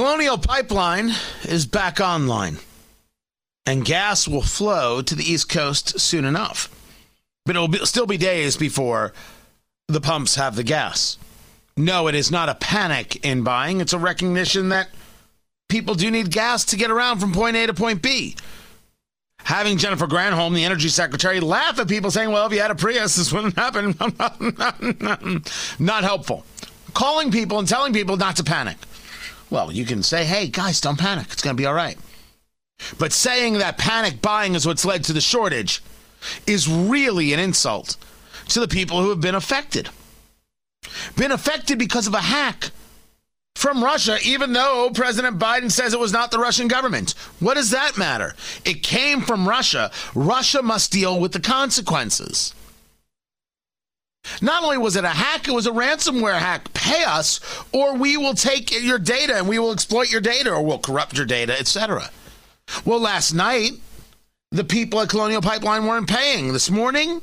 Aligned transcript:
Colonial 0.00 0.38
Pipeline 0.38 1.12
is 1.44 1.66
back 1.66 2.00
online, 2.00 2.56
and 3.66 3.84
gas 3.84 4.26
will 4.26 4.40
flow 4.40 5.02
to 5.02 5.14
the 5.14 5.30
East 5.30 5.50
Coast 5.50 6.00
soon 6.00 6.24
enough. 6.24 6.70
But 7.44 7.54
it 7.54 7.58
will 7.58 7.68
be, 7.68 7.84
still 7.84 8.06
be 8.06 8.16
days 8.16 8.56
before 8.56 9.12
the 9.88 10.00
pumps 10.00 10.36
have 10.36 10.56
the 10.56 10.62
gas. 10.62 11.18
No, 11.76 12.08
it 12.08 12.14
is 12.14 12.30
not 12.30 12.48
a 12.48 12.54
panic 12.54 13.22
in 13.26 13.42
buying, 13.42 13.82
it's 13.82 13.92
a 13.92 13.98
recognition 13.98 14.70
that 14.70 14.88
people 15.68 15.94
do 15.94 16.10
need 16.10 16.30
gas 16.30 16.64
to 16.64 16.78
get 16.78 16.90
around 16.90 17.18
from 17.18 17.34
point 17.34 17.56
A 17.56 17.66
to 17.66 17.74
point 17.74 18.00
B. 18.00 18.36
Having 19.44 19.76
Jennifer 19.76 20.06
Granholm, 20.06 20.54
the 20.54 20.64
energy 20.64 20.88
secretary, 20.88 21.40
laugh 21.40 21.78
at 21.78 21.88
people 21.88 22.10
saying, 22.10 22.30
well, 22.30 22.46
if 22.46 22.54
you 22.54 22.60
had 22.62 22.70
a 22.70 22.74
Prius, 22.74 23.16
this 23.16 23.34
wouldn't 23.34 23.54
happen. 23.54 23.94
not 25.78 26.04
helpful. 26.04 26.46
Calling 26.94 27.30
people 27.30 27.58
and 27.58 27.68
telling 27.68 27.92
people 27.92 28.16
not 28.16 28.36
to 28.36 28.44
panic. 28.44 28.78
Well, 29.50 29.72
you 29.72 29.84
can 29.84 30.02
say, 30.02 30.24
hey, 30.24 30.46
guys, 30.46 30.80
don't 30.80 30.98
panic. 30.98 31.26
It's 31.32 31.42
going 31.42 31.56
to 31.56 31.60
be 31.60 31.66
all 31.66 31.74
right. 31.74 31.98
But 32.98 33.12
saying 33.12 33.54
that 33.54 33.78
panic 33.78 34.22
buying 34.22 34.54
is 34.54 34.66
what's 34.66 34.84
led 34.84 35.04
to 35.04 35.12
the 35.12 35.20
shortage 35.20 35.82
is 36.46 36.68
really 36.68 37.32
an 37.32 37.40
insult 37.40 37.96
to 38.48 38.60
the 38.60 38.68
people 38.68 39.02
who 39.02 39.10
have 39.10 39.20
been 39.20 39.34
affected. 39.34 39.90
Been 41.16 41.32
affected 41.32 41.78
because 41.78 42.06
of 42.06 42.14
a 42.14 42.20
hack 42.20 42.70
from 43.54 43.84
Russia, 43.84 44.18
even 44.24 44.52
though 44.52 44.90
President 44.94 45.38
Biden 45.38 45.70
says 45.70 45.92
it 45.92 46.00
was 46.00 46.12
not 46.12 46.30
the 46.30 46.38
Russian 46.38 46.68
government. 46.68 47.10
What 47.40 47.54
does 47.54 47.70
that 47.70 47.98
matter? 47.98 48.34
It 48.64 48.82
came 48.82 49.20
from 49.20 49.48
Russia. 49.48 49.90
Russia 50.14 50.62
must 50.62 50.92
deal 50.92 51.20
with 51.20 51.32
the 51.32 51.40
consequences. 51.40 52.54
Not 54.42 54.62
only 54.62 54.78
was 54.78 54.96
it 54.96 55.04
a 55.04 55.08
hack, 55.08 55.48
it 55.48 55.52
was 55.52 55.66
a 55.66 55.70
ransomware 55.70 56.38
hack. 56.38 56.72
Pay 56.72 57.04
us, 57.04 57.40
or 57.72 57.94
we 57.94 58.16
will 58.16 58.34
take 58.34 58.72
your 58.82 58.98
data 58.98 59.36
and 59.36 59.48
we 59.48 59.58
will 59.58 59.72
exploit 59.72 60.10
your 60.10 60.20
data, 60.20 60.50
or 60.50 60.64
we'll 60.64 60.78
corrupt 60.78 61.16
your 61.16 61.26
data, 61.26 61.58
etc. 61.58 62.10
Well, 62.84 63.00
last 63.00 63.34
night, 63.34 63.72
the 64.50 64.64
people 64.64 65.00
at 65.00 65.08
Colonial 65.08 65.42
Pipeline 65.42 65.86
weren't 65.86 66.08
paying. 66.08 66.52
This 66.52 66.70
morning, 66.70 67.20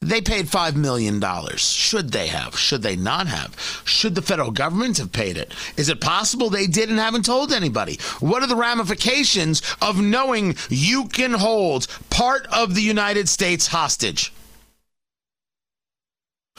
they 0.00 0.20
paid 0.20 0.46
$5 0.46 0.74
million. 0.74 1.22
Should 1.56 2.12
they 2.12 2.26
have? 2.26 2.58
Should 2.58 2.82
they 2.82 2.96
not 2.96 3.28
have? 3.28 3.82
Should 3.84 4.14
the 4.14 4.22
federal 4.22 4.50
government 4.50 4.98
have 4.98 5.12
paid 5.12 5.36
it? 5.36 5.54
Is 5.76 5.88
it 5.88 6.00
possible 6.00 6.50
they 6.50 6.66
did 6.66 6.90
and 6.90 6.98
haven't 6.98 7.24
told 7.24 7.52
anybody? 7.52 7.98
What 8.20 8.42
are 8.42 8.48
the 8.48 8.56
ramifications 8.56 9.62
of 9.80 10.00
knowing 10.00 10.56
you 10.68 11.08
can 11.08 11.32
hold 11.32 11.86
part 12.10 12.46
of 12.48 12.74
the 12.74 12.82
United 12.82 13.28
States 13.28 13.68
hostage? 13.68 14.32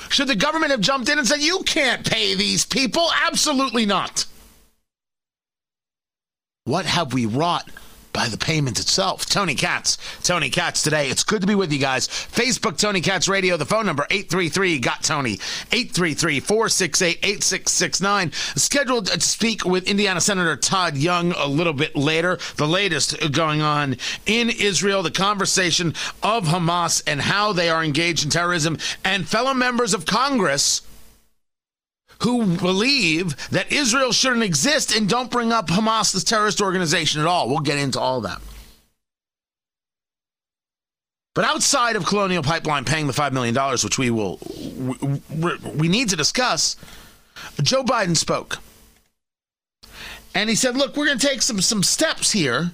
Should 0.10 0.28
the 0.28 0.36
government 0.36 0.72
have 0.72 0.82
jumped 0.82 1.10
in 1.10 1.18
and 1.18 1.28
said, 1.28 1.42
you 1.42 1.64
can't 1.64 2.06
pay 2.10 2.36
these 2.36 2.66
people? 2.66 3.10
Absolutely 3.26 3.86
not. 3.86 4.26
What 6.66 6.86
have 6.86 7.14
we 7.14 7.26
wrought 7.26 7.70
by 8.14 8.28
the 8.28 8.38
payment 8.38 8.80
itself. 8.80 9.26
Tony 9.26 9.56
Katz. 9.56 9.98
Tony 10.24 10.50
Katz 10.50 10.84
today. 10.84 11.10
It's 11.10 11.24
good 11.24 11.42
to 11.42 11.48
be 11.48 11.56
with 11.56 11.74
you 11.74 11.80
guys. 11.80 12.08
Facebook, 12.08 12.78
Tony 12.78 13.02
Katz 13.02 13.28
Radio. 13.28 13.58
The 13.58 13.66
phone 13.66 13.86
number, 13.86 14.06
833 14.10 14.80
got 14.80 15.04
Tony. 15.04 15.34
833 15.72 16.40
468 16.40 17.18
8669. 17.24 18.32
Scheduled 18.56 19.08
to 19.08 19.20
speak 19.20 19.66
with 19.66 19.88
Indiana 19.88 20.22
Senator 20.22 20.56
Todd 20.56 20.96
Young 20.96 21.34
a 21.34 21.48
little 21.48 21.74
bit 21.74 21.96
later. 21.96 22.38
The 22.58 22.68
latest 22.68 23.32
going 23.32 23.62
on 23.62 23.98
in 24.26 24.50
Israel, 24.50 25.04
the 25.04 25.12
conversation 25.12 25.96
of 26.22 26.46
Hamas 26.46 27.02
and 27.08 27.20
how 27.22 27.54
they 27.54 27.70
are 27.70 27.84
engaged 27.84 28.24
in 28.24 28.30
terrorism, 28.30 28.78
and 29.04 29.28
fellow 29.28 29.54
members 29.54 29.94
of 29.94 30.06
Congress 30.06 30.82
who 32.24 32.58
believe 32.58 33.36
that 33.50 33.72
Israel 33.72 34.12
shouldn't 34.12 34.44
exist 34.44 34.96
and 34.96 35.10
don't 35.10 35.30
bring 35.30 35.52
up 35.52 35.68
Hamas, 35.68 36.16
as 36.16 36.24
terrorist 36.24 36.62
organization, 36.62 37.22
at 37.22 37.28
all. 37.28 37.50
We'll 37.50 37.60
get 37.60 37.78
into 37.78 38.00
all 38.00 38.22
that. 38.22 38.42
But 41.36 41.46
outside 41.46 41.96
of 41.96 42.06
Colonial 42.06 42.44
Pipeline 42.44 42.86
paying 42.86 43.08
the 43.08 43.14
$5 43.14 43.32
million, 43.32 43.56
which 43.84 43.98
we 43.98 44.12
will, 44.12 44.40
we, 45.30 45.56
we 45.76 45.88
need 45.88 46.10
to 46.10 46.16
discuss, 46.16 46.76
Joe 47.62 47.84
Biden 47.84 48.16
spoke. 48.16 48.60
And 50.36 50.50
he 50.50 50.56
said, 50.56 50.78
look, 50.78 50.96
we're 50.96 51.08
going 51.08 51.18
to 51.18 51.28
take 51.28 51.42
some, 51.42 51.60
some 51.60 51.82
steps 51.84 52.32
here 52.32 52.72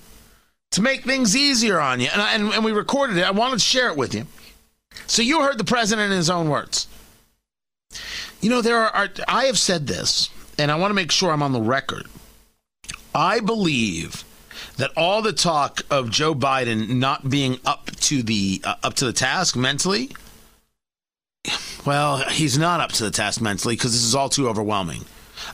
to 0.71 0.81
make 0.81 1.03
things 1.03 1.35
easier 1.35 1.79
on 1.79 2.01
you. 2.01 2.09
And, 2.11 2.21
I, 2.21 2.33
and, 2.33 2.53
and 2.53 2.65
we 2.65 2.73
recorded 2.73 3.17
it. 3.17 3.23
I 3.23 3.31
wanted 3.31 3.55
to 3.55 3.65
share 3.65 3.89
it 3.89 3.97
with 3.97 4.13
you. 4.13 4.27
So 5.07 5.21
you 5.21 5.41
heard 5.41 5.57
the 5.57 5.63
president 5.63 6.11
in 6.11 6.17
his 6.17 6.29
own 6.29 6.49
words. 6.49 6.87
You 8.41 8.49
know, 8.49 8.61
there 8.61 8.77
are, 8.77 9.09
I 9.27 9.45
have 9.45 9.57
said 9.57 9.87
this, 9.87 10.29
and 10.57 10.71
I 10.71 10.75
want 10.75 10.91
to 10.91 10.95
make 10.95 11.11
sure 11.11 11.31
I'm 11.31 11.43
on 11.43 11.51
the 11.51 11.61
record. 11.61 12.07
I 13.13 13.39
believe 13.39 14.23
that 14.77 14.91
all 14.95 15.21
the 15.21 15.33
talk 15.33 15.81
of 15.89 16.09
Joe 16.09 16.33
Biden 16.33 16.89
not 16.89 17.29
being 17.29 17.59
up 17.65 17.91
to 17.97 18.23
the 18.23 18.61
uh, 18.63 18.75
up 18.83 18.93
to 18.95 19.05
the 19.05 19.13
task 19.13 19.55
mentally, 19.55 20.15
well, 21.85 22.17
he's 22.29 22.57
not 22.57 22.79
up 22.79 22.91
to 22.93 23.03
the 23.03 23.11
task 23.11 23.41
mentally 23.41 23.75
because 23.75 23.91
this 23.91 24.03
is 24.03 24.15
all 24.15 24.29
too 24.29 24.47
overwhelming. 24.47 25.05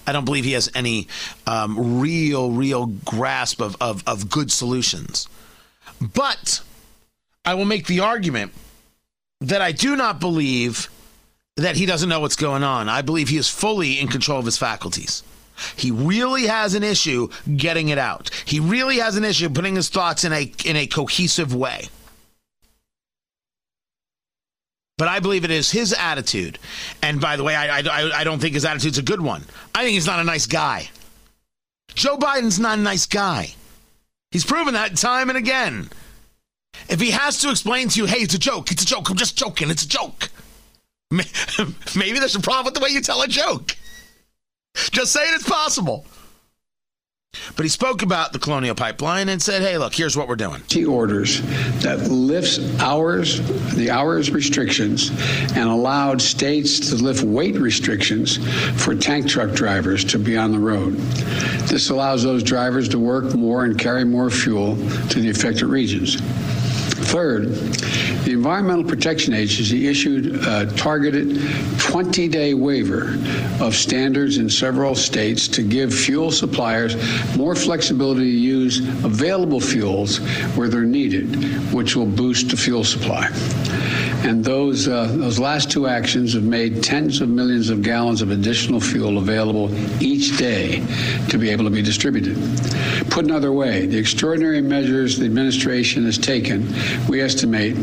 I 0.05 0.11
don't 0.11 0.25
believe 0.25 0.43
he 0.43 0.53
has 0.53 0.69
any 0.75 1.07
um, 1.47 1.99
real, 1.99 2.51
real 2.51 2.87
grasp 2.87 3.61
of, 3.61 3.77
of, 3.79 4.03
of 4.07 4.29
good 4.29 4.51
solutions. 4.51 5.27
But 6.01 6.61
I 7.43 7.53
will 7.53 7.65
make 7.65 7.87
the 7.87 7.99
argument 7.99 8.51
that 9.41 9.61
I 9.61 9.71
do 9.71 9.95
not 9.95 10.19
believe 10.19 10.89
that 11.57 11.77
he 11.77 11.85
doesn't 11.85 12.09
know 12.09 12.19
what's 12.19 12.35
going 12.35 12.63
on. 12.63 12.89
I 12.89 13.01
believe 13.01 13.29
he 13.29 13.37
is 13.37 13.49
fully 13.49 13.99
in 13.99 14.07
control 14.07 14.39
of 14.39 14.45
his 14.45 14.57
faculties. 14.57 15.23
He 15.77 15.89
really 15.89 16.47
has 16.47 16.73
an 16.73 16.83
issue 16.83 17.29
getting 17.55 17.89
it 17.89 17.97
out. 17.97 18.29
He 18.45 18.59
really 18.59 18.97
has 18.97 19.15
an 19.15 19.23
issue 19.23 19.49
putting 19.49 19.75
his 19.75 19.87
thoughts 19.87 20.25
in 20.25 20.33
a 20.33 20.51
in 20.65 20.75
a 20.75 20.87
cohesive 20.87 21.55
way. 21.55 21.87
But 24.97 25.07
I 25.09 25.19
believe 25.19 25.43
it 25.43 25.51
is 25.51 25.71
his 25.71 25.93
attitude. 25.93 26.57
And 27.01 27.19
by 27.19 27.35
the 27.35 27.43
way, 27.43 27.55
I, 27.55 27.79
I, 27.79 28.21
I 28.21 28.23
don't 28.23 28.39
think 28.39 28.53
his 28.53 28.63
attitude's 28.63 28.97
a 28.97 29.03
good 29.03 29.19
one. 29.21 29.43
I 29.73 29.83
think 29.83 29.93
he's 29.93 30.07
not 30.07 30.19
a 30.19 30.23
nice 30.23 30.45
guy. 30.45 30.89
Joe 31.93 32.17
Biden's 32.17 32.59
not 32.59 32.79
a 32.79 32.81
nice 32.81 33.05
guy. 33.05 33.53
He's 34.31 34.45
proven 34.45 34.73
that 34.73 34.95
time 34.95 35.29
and 35.29 35.37
again. 35.37 35.89
If 36.89 36.99
he 36.99 37.11
has 37.11 37.39
to 37.39 37.49
explain 37.49 37.89
to 37.89 37.99
you, 38.01 38.05
hey, 38.05 38.19
it's 38.19 38.33
a 38.33 38.39
joke, 38.39 38.71
it's 38.71 38.83
a 38.83 38.85
joke, 38.85 39.09
I'm 39.09 39.15
just 39.15 39.37
joking, 39.37 39.69
it's 39.69 39.83
a 39.83 39.87
joke. 39.87 40.29
Maybe 41.95 42.19
there's 42.19 42.35
a 42.35 42.41
problem 42.41 42.65
with 42.65 42.73
the 42.73 42.79
way 42.79 42.89
you 42.89 43.01
tell 43.01 43.21
a 43.21 43.27
joke. 43.27 43.75
Just 44.91 45.13
saying 45.13 45.31
it's 45.35 45.47
possible. 45.47 46.05
But 47.55 47.63
he 47.63 47.69
spoke 47.69 48.01
about 48.01 48.33
the 48.33 48.39
Colonial 48.39 48.75
Pipeline 48.75 49.29
and 49.29 49.41
said, 49.41 49.61
"Hey, 49.61 49.77
look, 49.77 49.93
here's 49.93 50.15
what 50.15 50.27
we're 50.27 50.35
doing." 50.35 50.61
He 50.69 50.85
orders 50.85 51.41
that 51.81 52.09
lifts 52.09 52.59
hours, 52.79 53.41
the 53.73 53.91
hours 53.91 54.31
restrictions, 54.31 55.09
and 55.53 55.69
allowed 55.69 56.21
states 56.21 56.79
to 56.89 56.95
lift 56.95 57.23
weight 57.23 57.55
restrictions 57.55 58.37
for 58.81 58.95
tank 58.95 59.27
truck 59.27 59.51
drivers 59.51 60.03
to 60.05 60.19
be 60.19 60.37
on 60.37 60.51
the 60.51 60.59
road. 60.59 60.95
This 61.67 61.89
allows 61.89 62.23
those 62.23 62.43
drivers 62.43 62.87
to 62.89 62.99
work 62.99 63.35
more 63.35 63.65
and 63.65 63.77
carry 63.77 64.05
more 64.05 64.29
fuel 64.29 64.75
to 65.09 65.19
the 65.19 65.29
affected 65.29 65.65
regions. 65.65 66.21
Third, 66.95 67.49
the 68.23 68.31
Environmental 68.31 68.85
Protection 68.85 69.33
Agency 69.33 69.87
issued 69.87 70.45
a 70.45 70.65
targeted 70.77 71.41
20 71.77 72.29
day 72.29 72.53
waiver 72.53 73.17
of 73.59 73.75
standards 73.75 74.37
in 74.37 74.49
several 74.49 74.95
states 74.95 75.49
to 75.49 75.61
give 75.61 75.93
fuel 75.93 76.31
suppliers 76.31 76.95
more 77.35 77.53
flexibility 77.53 78.31
to 78.31 78.37
use 78.37 78.79
available 79.03 79.59
fuels 79.59 80.19
where 80.55 80.69
they're 80.69 80.83
needed, 80.83 81.35
which 81.73 81.97
will 81.97 82.05
boost 82.05 82.49
the 82.49 82.55
fuel 82.55 82.85
supply. 82.85 83.27
And 84.25 84.43
those, 84.43 84.87
uh, 84.87 85.05
those 85.05 85.37
last 85.37 85.69
two 85.69 85.85
actions 85.85 86.33
have 86.33 86.41
made 86.41 86.81
tens 86.81 87.21
of 87.21 87.29
millions 87.29 87.69
of 87.69 87.83
gallons 87.83 88.23
of 88.23 88.31
additional 88.31 88.79
fuel 88.79 89.19
available 89.19 89.69
each 90.01 90.35
day 90.39 90.83
to 91.29 91.37
be 91.37 91.51
able 91.51 91.63
to 91.65 91.69
be 91.69 91.83
distributed. 91.83 92.35
Put 93.11 93.25
another 93.25 93.53
way, 93.53 93.85
the 93.85 93.99
extraordinary 93.99 94.61
measures 94.61 95.19
the 95.19 95.25
administration 95.25 96.05
has 96.05 96.17
taken, 96.17 96.67
we 97.07 97.21
estimate, 97.21 97.77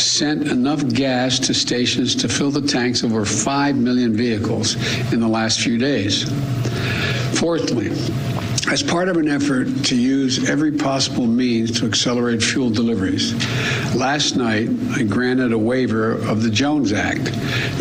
sent 0.00 0.48
enough 0.48 0.84
gas 0.88 1.38
to 1.38 1.54
stations 1.54 2.16
to 2.16 2.28
fill 2.28 2.50
the 2.50 2.66
tanks 2.66 3.04
of 3.04 3.12
over 3.12 3.24
5 3.24 3.76
million 3.76 4.16
vehicles 4.16 4.74
in 5.12 5.20
the 5.20 5.28
last 5.28 5.60
few 5.60 5.78
days. 5.78 6.24
Fourthly, 7.38 7.90
as 8.66 8.82
part 8.82 9.08
of 9.08 9.16
an 9.16 9.28
effort 9.28 9.66
to 9.84 9.96
use 9.96 10.48
every 10.48 10.72
possible 10.72 11.26
means 11.26 11.78
to 11.78 11.86
accelerate 11.86 12.42
fuel 12.42 12.70
deliveries, 12.70 13.34
last 13.94 14.36
night 14.36 14.68
I 14.92 15.04
granted 15.04 15.52
a 15.52 15.58
waiver 15.58 16.12
of 16.12 16.42
the 16.42 16.50
Jones 16.50 16.92
Act 16.92 17.26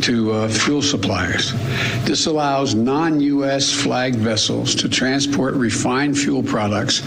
to 0.03 0.31
uh, 0.31 0.47
fuel 0.49 0.81
suppliers. 0.81 1.53
This 2.05 2.25
allows 2.25 2.75
non 2.75 3.19
U.S. 3.21 3.71
flagged 3.71 4.17
vessels 4.17 4.75
to 4.75 4.89
transport 4.89 5.55
refined 5.55 6.17
fuel 6.17 6.43
products 6.43 6.99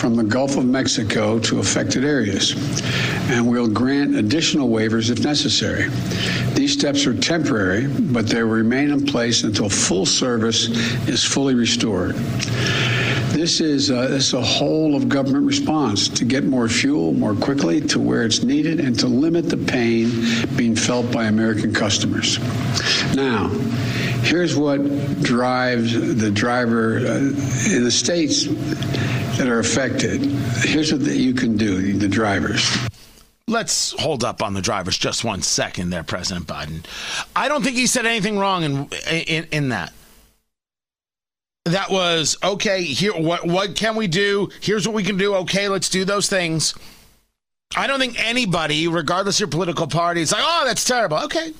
from 0.00 0.16
the 0.16 0.24
Gulf 0.24 0.56
of 0.56 0.64
Mexico 0.64 1.38
to 1.40 1.60
affected 1.60 2.04
areas. 2.04 2.54
And 3.30 3.48
we'll 3.48 3.68
grant 3.68 4.16
additional 4.16 4.68
waivers 4.68 5.10
if 5.10 5.20
necessary. 5.20 5.88
These 6.54 6.72
steps 6.72 7.06
are 7.06 7.14
temporary, 7.14 7.86
but 7.86 8.26
they 8.26 8.42
will 8.42 8.50
remain 8.50 8.90
in 8.90 9.06
place 9.06 9.44
until 9.44 9.68
full 9.68 10.06
service 10.06 10.68
is 11.08 11.24
fully 11.24 11.54
restored. 11.54 12.16
This 13.42 13.60
is, 13.60 13.90
uh, 13.90 14.06
this 14.06 14.28
is 14.28 14.34
a 14.34 14.40
whole 14.40 14.94
of 14.94 15.08
government 15.08 15.44
response 15.44 16.08
to 16.10 16.24
get 16.24 16.44
more 16.44 16.68
fuel 16.68 17.12
more 17.12 17.34
quickly 17.34 17.80
to 17.80 17.98
where 17.98 18.22
it's 18.22 18.44
needed 18.44 18.78
and 18.78 18.96
to 19.00 19.08
limit 19.08 19.48
the 19.50 19.56
pain 19.56 20.12
being 20.54 20.76
felt 20.76 21.10
by 21.10 21.24
American 21.24 21.74
customers. 21.74 22.38
Now, 23.16 23.48
here's 24.22 24.54
what 24.54 24.78
drives 25.22 25.92
the 25.92 26.30
driver 26.30 26.98
uh, 26.98 27.16
in 27.74 27.82
the 27.82 27.90
states 27.90 28.44
that 28.46 29.48
are 29.48 29.58
affected. 29.58 30.20
Here's 30.58 30.92
what 30.92 31.00
you 31.00 31.34
can 31.34 31.56
do, 31.56 31.94
the 31.94 32.06
drivers. 32.06 32.70
Let's 33.48 33.90
hold 34.00 34.22
up 34.22 34.40
on 34.40 34.54
the 34.54 34.62
drivers 34.62 34.96
just 34.96 35.24
one 35.24 35.42
second 35.42 35.90
there, 35.90 36.04
President 36.04 36.46
Biden. 36.46 36.84
I 37.34 37.48
don't 37.48 37.64
think 37.64 37.74
he 37.74 37.88
said 37.88 38.06
anything 38.06 38.38
wrong 38.38 38.62
in, 38.62 38.88
in, 39.10 39.48
in 39.50 39.68
that 39.70 39.92
that 41.64 41.90
was 41.90 42.36
okay 42.42 42.82
here 42.82 43.12
what 43.12 43.46
what 43.46 43.76
can 43.76 43.94
we 43.96 44.06
do? 44.06 44.48
Here's 44.60 44.86
what 44.86 44.94
we 44.94 45.04
can 45.04 45.16
do. 45.16 45.34
Okay 45.36 45.68
let's 45.68 45.88
do 45.88 46.04
those 46.04 46.28
things. 46.28 46.74
I 47.76 47.86
don't 47.86 48.00
think 48.00 48.22
anybody 48.22 48.88
regardless 48.88 49.36
of 49.36 49.40
your 49.40 49.48
political 49.48 49.86
party 49.86 50.22
is 50.22 50.32
like 50.32 50.42
oh 50.44 50.64
that's 50.66 50.84
terrible. 50.84 51.18
Okay. 51.18 51.52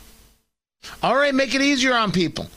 All 1.02 1.14
right 1.16 1.34
make 1.34 1.54
it 1.54 1.62
easier 1.62 1.94
on 1.94 2.10
people. 2.10 2.48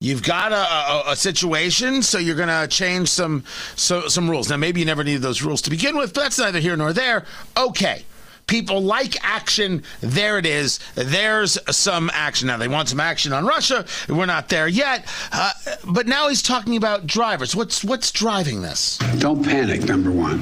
You've 0.00 0.22
got 0.22 0.52
a, 0.52 1.08
a, 1.08 1.12
a 1.12 1.16
situation 1.16 2.02
so 2.02 2.18
you're 2.18 2.36
going 2.36 2.48
to 2.48 2.68
change 2.68 3.08
some 3.08 3.42
so, 3.74 4.06
some 4.06 4.30
rules. 4.30 4.48
Now 4.48 4.56
maybe 4.56 4.78
you 4.78 4.86
never 4.86 5.02
needed 5.02 5.22
those 5.22 5.42
rules 5.42 5.62
to 5.62 5.70
begin 5.70 5.96
with 5.96 6.14
but 6.14 6.22
that's 6.22 6.38
neither 6.38 6.60
here 6.60 6.76
nor 6.76 6.92
there. 6.92 7.24
Okay 7.56 8.04
People 8.48 8.82
like 8.82 9.22
action. 9.22 9.84
There 10.00 10.38
it 10.38 10.46
is. 10.46 10.80
There's 10.94 11.58
some 11.70 12.10
action. 12.12 12.48
Now, 12.48 12.56
they 12.56 12.66
want 12.66 12.88
some 12.88 12.98
action 12.98 13.32
on 13.32 13.46
Russia. 13.46 13.84
We're 14.08 14.26
not 14.26 14.48
there 14.48 14.66
yet. 14.66 15.06
Uh, 15.30 15.52
but 15.84 16.06
now 16.06 16.28
he's 16.28 16.42
talking 16.42 16.76
about 16.76 17.06
drivers. 17.06 17.54
What's, 17.54 17.84
what's 17.84 18.10
driving 18.10 18.62
this? 18.62 18.98
Don't 19.18 19.44
panic, 19.44 19.84
number 19.84 20.10
one. 20.10 20.40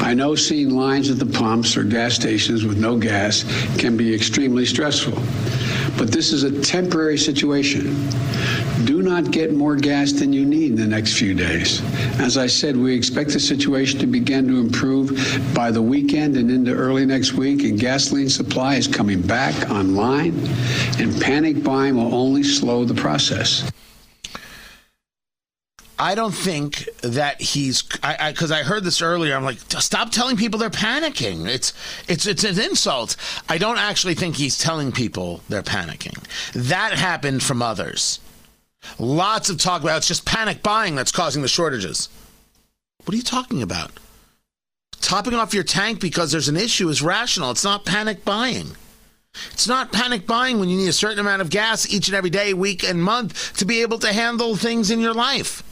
I 0.00 0.14
know 0.14 0.34
seeing 0.34 0.70
lines 0.70 1.10
at 1.10 1.18
the 1.18 1.26
pumps 1.26 1.76
or 1.76 1.84
gas 1.84 2.14
stations 2.14 2.64
with 2.64 2.78
no 2.78 2.96
gas 2.96 3.44
can 3.78 3.96
be 3.96 4.14
extremely 4.14 4.64
stressful. 4.64 5.22
But 5.98 6.12
this 6.12 6.32
is 6.32 6.44
a 6.44 6.62
temporary 6.62 7.18
situation. 7.18 8.08
Do 8.84 9.02
not 9.02 9.32
get 9.32 9.52
more 9.52 9.74
gas 9.74 10.12
than 10.12 10.32
you 10.32 10.44
need 10.46 10.70
in 10.70 10.76
the 10.76 10.86
next 10.86 11.18
few 11.18 11.34
days. 11.34 11.82
As 12.20 12.38
I 12.38 12.46
said, 12.46 12.76
we 12.76 12.94
expect 12.94 13.32
the 13.32 13.40
situation 13.40 13.98
to 13.98 14.06
begin 14.06 14.46
to 14.46 14.60
improve 14.60 15.10
by 15.52 15.72
the 15.72 15.82
weekend 15.82 16.36
and 16.36 16.50
into 16.50 16.72
early 16.72 17.04
next 17.04 17.17
week, 17.32 17.62
and 17.64 17.78
gasoline 17.78 18.28
supply 18.28 18.76
is 18.76 18.86
coming 18.86 19.20
back 19.20 19.70
online, 19.70 20.34
and 20.98 21.20
panic 21.20 21.62
buying 21.62 21.96
will 21.96 22.14
only 22.14 22.42
slow 22.42 22.84
the 22.84 22.94
process. 22.94 23.70
I 25.98 26.14
don't 26.14 26.34
think 26.34 26.88
that 27.00 27.40
he's 27.40 27.82
because 27.82 28.52
I, 28.52 28.58
I, 28.58 28.60
I, 28.60 28.62
heard 28.62 28.84
this 28.84 29.02
earlier. 29.02 29.34
I'm 29.34 29.42
like, 29.42 29.58
stop 29.58 30.10
telling 30.10 30.36
people 30.36 30.60
they're 30.60 30.70
panicking. 30.70 31.48
It's 31.48 31.72
it's 32.06 32.26
it's 32.26 32.44
an 32.44 32.60
insult. 32.60 33.16
I 33.48 33.58
don't 33.58 33.78
actually 33.78 34.14
think 34.14 34.36
he's 34.36 34.56
telling 34.56 34.92
people 34.92 35.40
they're 35.48 35.62
panicking. 35.62 36.16
That 36.68 36.92
happened 36.92 37.42
from 37.42 37.62
others. 37.62 38.20
Lots 39.00 39.50
of 39.50 39.58
talk 39.58 39.82
about 39.82 39.98
it's 39.98 40.08
just 40.08 40.24
panic 40.24 40.62
buying 40.62 40.94
that's 40.94 41.10
causing 41.10 41.42
the 41.42 41.48
shortages. 41.48 42.08
What 43.04 43.12
are 43.14 43.16
you 43.16 43.22
talking 43.24 43.62
about? 43.62 43.90
Topping 45.00 45.34
off 45.34 45.54
your 45.54 45.64
tank 45.64 46.00
because 46.00 46.32
there's 46.32 46.48
an 46.48 46.56
issue 46.56 46.88
is 46.88 47.02
rational. 47.02 47.50
It's 47.50 47.64
not 47.64 47.84
panic 47.84 48.24
buying. 48.24 48.72
It's 49.52 49.68
not 49.68 49.92
panic 49.92 50.26
buying 50.26 50.58
when 50.58 50.68
you 50.68 50.76
need 50.76 50.88
a 50.88 50.92
certain 50.92 51.20
amount 51.20 51.42
of 51.42 51.50
gas 51.50 51.92
each 51.92 52.08
and 52.08 52.16
every 52.16 52.30
day, 52.30 52.54
week, 52.54 52.82
and 52.82 53.02
month 53.02 53.56
to 53.58 53.64
be 53.64 53.82
able 53.82 53.98
to 54.00 54.12
handle 54.12 54.56
things 54.56 54.90
in 54.90 55.00
your 55.00 55.14
life. 55.14 55.62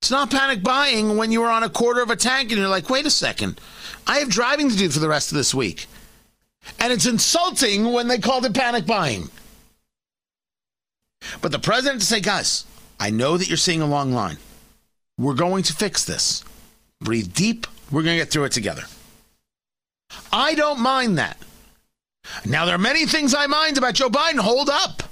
It's 0.00 0.10
not 0.10 0.30
panic 0.30 0.62
buying 0.62 1.16
when 1.16 1.32
you 1.32 1.42
are 1.42 1.50
on 1.50 1.64
a 1.64 1.68
quarter 1.68 2.02
of 2.02 2.10
a 2.10 2.16
tank 2.16 2.50
and 2.50 2.60
you're 2.60 2.68
like, 2.68 2.88
wait 2.88 3.06
a 3.06 3.10
second, 3.10 3.60
I 4.06 4.18
have 4.18 4.28
driving 4.28 4.70
to 4.70 4.76
do 4.76 4.88
for 4.88 5.00
the 5.00 5.08
rest 5.08 5.32
of 5.32 5.36
this 5.36 5.54
week. 5.54 5.86
And 6.80 6.92
it's 6.92 7.06
insulting 7.06 7.92
when 7.92 8.08
they 8.08 8.18
called 8.18 8.44
it 8.44 8.54
panic 8.54 8.86
buying. 8.86 9.30
But 11.40 11.52
the 11.52 11.58
president 11.58 12.00
to 12.00 12.06
say, 12.06 12.20
guys, 12.20 12.66
I 13.00 13.10
know 13.10 13.36
that 13.36 13.48
you're 13.48 13.56
seeing 13.56 13.82
a 13.82 13.86
long 13.86 14.12
line. 14.12 14.36
We're 15.18 15.34
going 15.34 15.62
to 15.64 15.72
fix 15.72 16.04
this. 16.04 16.44
Breathe 17.00 17.32
deep. 17.34 17.66
We're 17.90 18.02
going 18.02 18.16
to 18.16 18.22
get 18.22 18.32
through 18.32 18.44
it 18.44 18.52
together. 18.52 18.82
I 20.32 20.54
don't 20.54 20.80
mind 20.80 21.18
that. 21.18 21.36
Now, 22.44 22.64
there 22.64 22.74
are 22.74 22.78
many 22.78 23.06
things 23.06 23.34
I 23.34 23.46
mind 23.46 23.78
about 23.78 23.94
Joe 23.94 24.08
Biden. 24.08 24.38
Hold 24.38 24.68
up. 24.68 25.02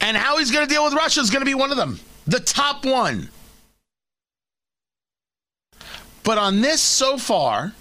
And 0.00 0.16
how 0.16 0.38
he's 0.38 0.50
going 0.50 0.66
to 0.66 0.72
deal 0.72 0.84
with 0.84 0.94
Russia 0.94 1.20
is 1.20 1.30
going 1.30 1.42
to 1.42 1.46
be 1.46 1.54
one 1.54 1.70
of 1.70 1.76
them. 1.76 2.00
The 2.26 2.40
top 2.40 2.84
one. 2.84 3.28
But 6.24 6.38
on 6.38 6.60
this 6.60 6.80
so 6.80 7.18
far, 7.18 7.72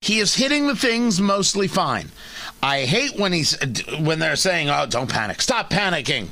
he 0.00 0.20
is 0.20 0.34
hitting 0.34 0.66
the 0.66 0.76
things 0.76 1.20
mostly 1.20 1.66
fine. 1.66 2.10
I 2.62 2.82
hate 2.84 3.18
when 3.18 3.32
he's 3.32 3.58
when 3.98 4.18
they're 4.18 4.36
saying, 4.36 4.70
"Oh, 4.70 4.86
don't 4.86 5.10
panic. 5.10 5.42
Stop 5.42 5.68
panicking." 5.68 6.28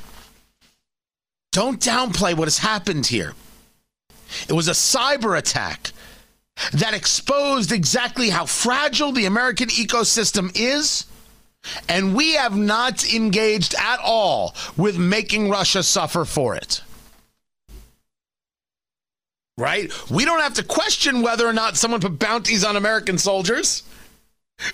Don't 1.51 1.81
downplay 1.81 2.37
what 2.37 2.47
has 2.47 2.59
happened 2.59 3.07
here. 3.07 3.35
It 4.49 4.53
was 4.53 4.69
a 4.69 4.73
cyber 4.73 5.39
attack 5.39 5.93
that 6.73 6.95
exposed 6.95 7.73
exactly 7.73 8.31
how 8.31 8.47
fragile 8.47 9.13
the 9.13 9.27
American 9.27 9.69
ecosystem 9.69 10.51
is. 10.55 11.07
And 11.89 12.15
we 12.15 12.35
have 12.35 12.57
not 12.57 13.13
engaged 13.13 13.75
at 13.75 13.99
all 14.01 14.55
with 14.77 14.97
making 14.97 15.51
Russia 15.51 15.83
suffer 15.83 16.25
for 16.25 16.55
it 16.55 16.83
right? 19.59 19.93
We 20.11 20.25
don't 20.25 20.41
have 20.41 20.55
to 20.55 20.65
question 20.65 21.21
whether 21.21 21.47
or 21.47 21.53
not 21.53 21.77
someone 21.77 22.01
put 22.01 22.19
bounties 22.19 22.65
on 22.65 22.77
American 22.77 23.19
soldiers, 23.19 23.83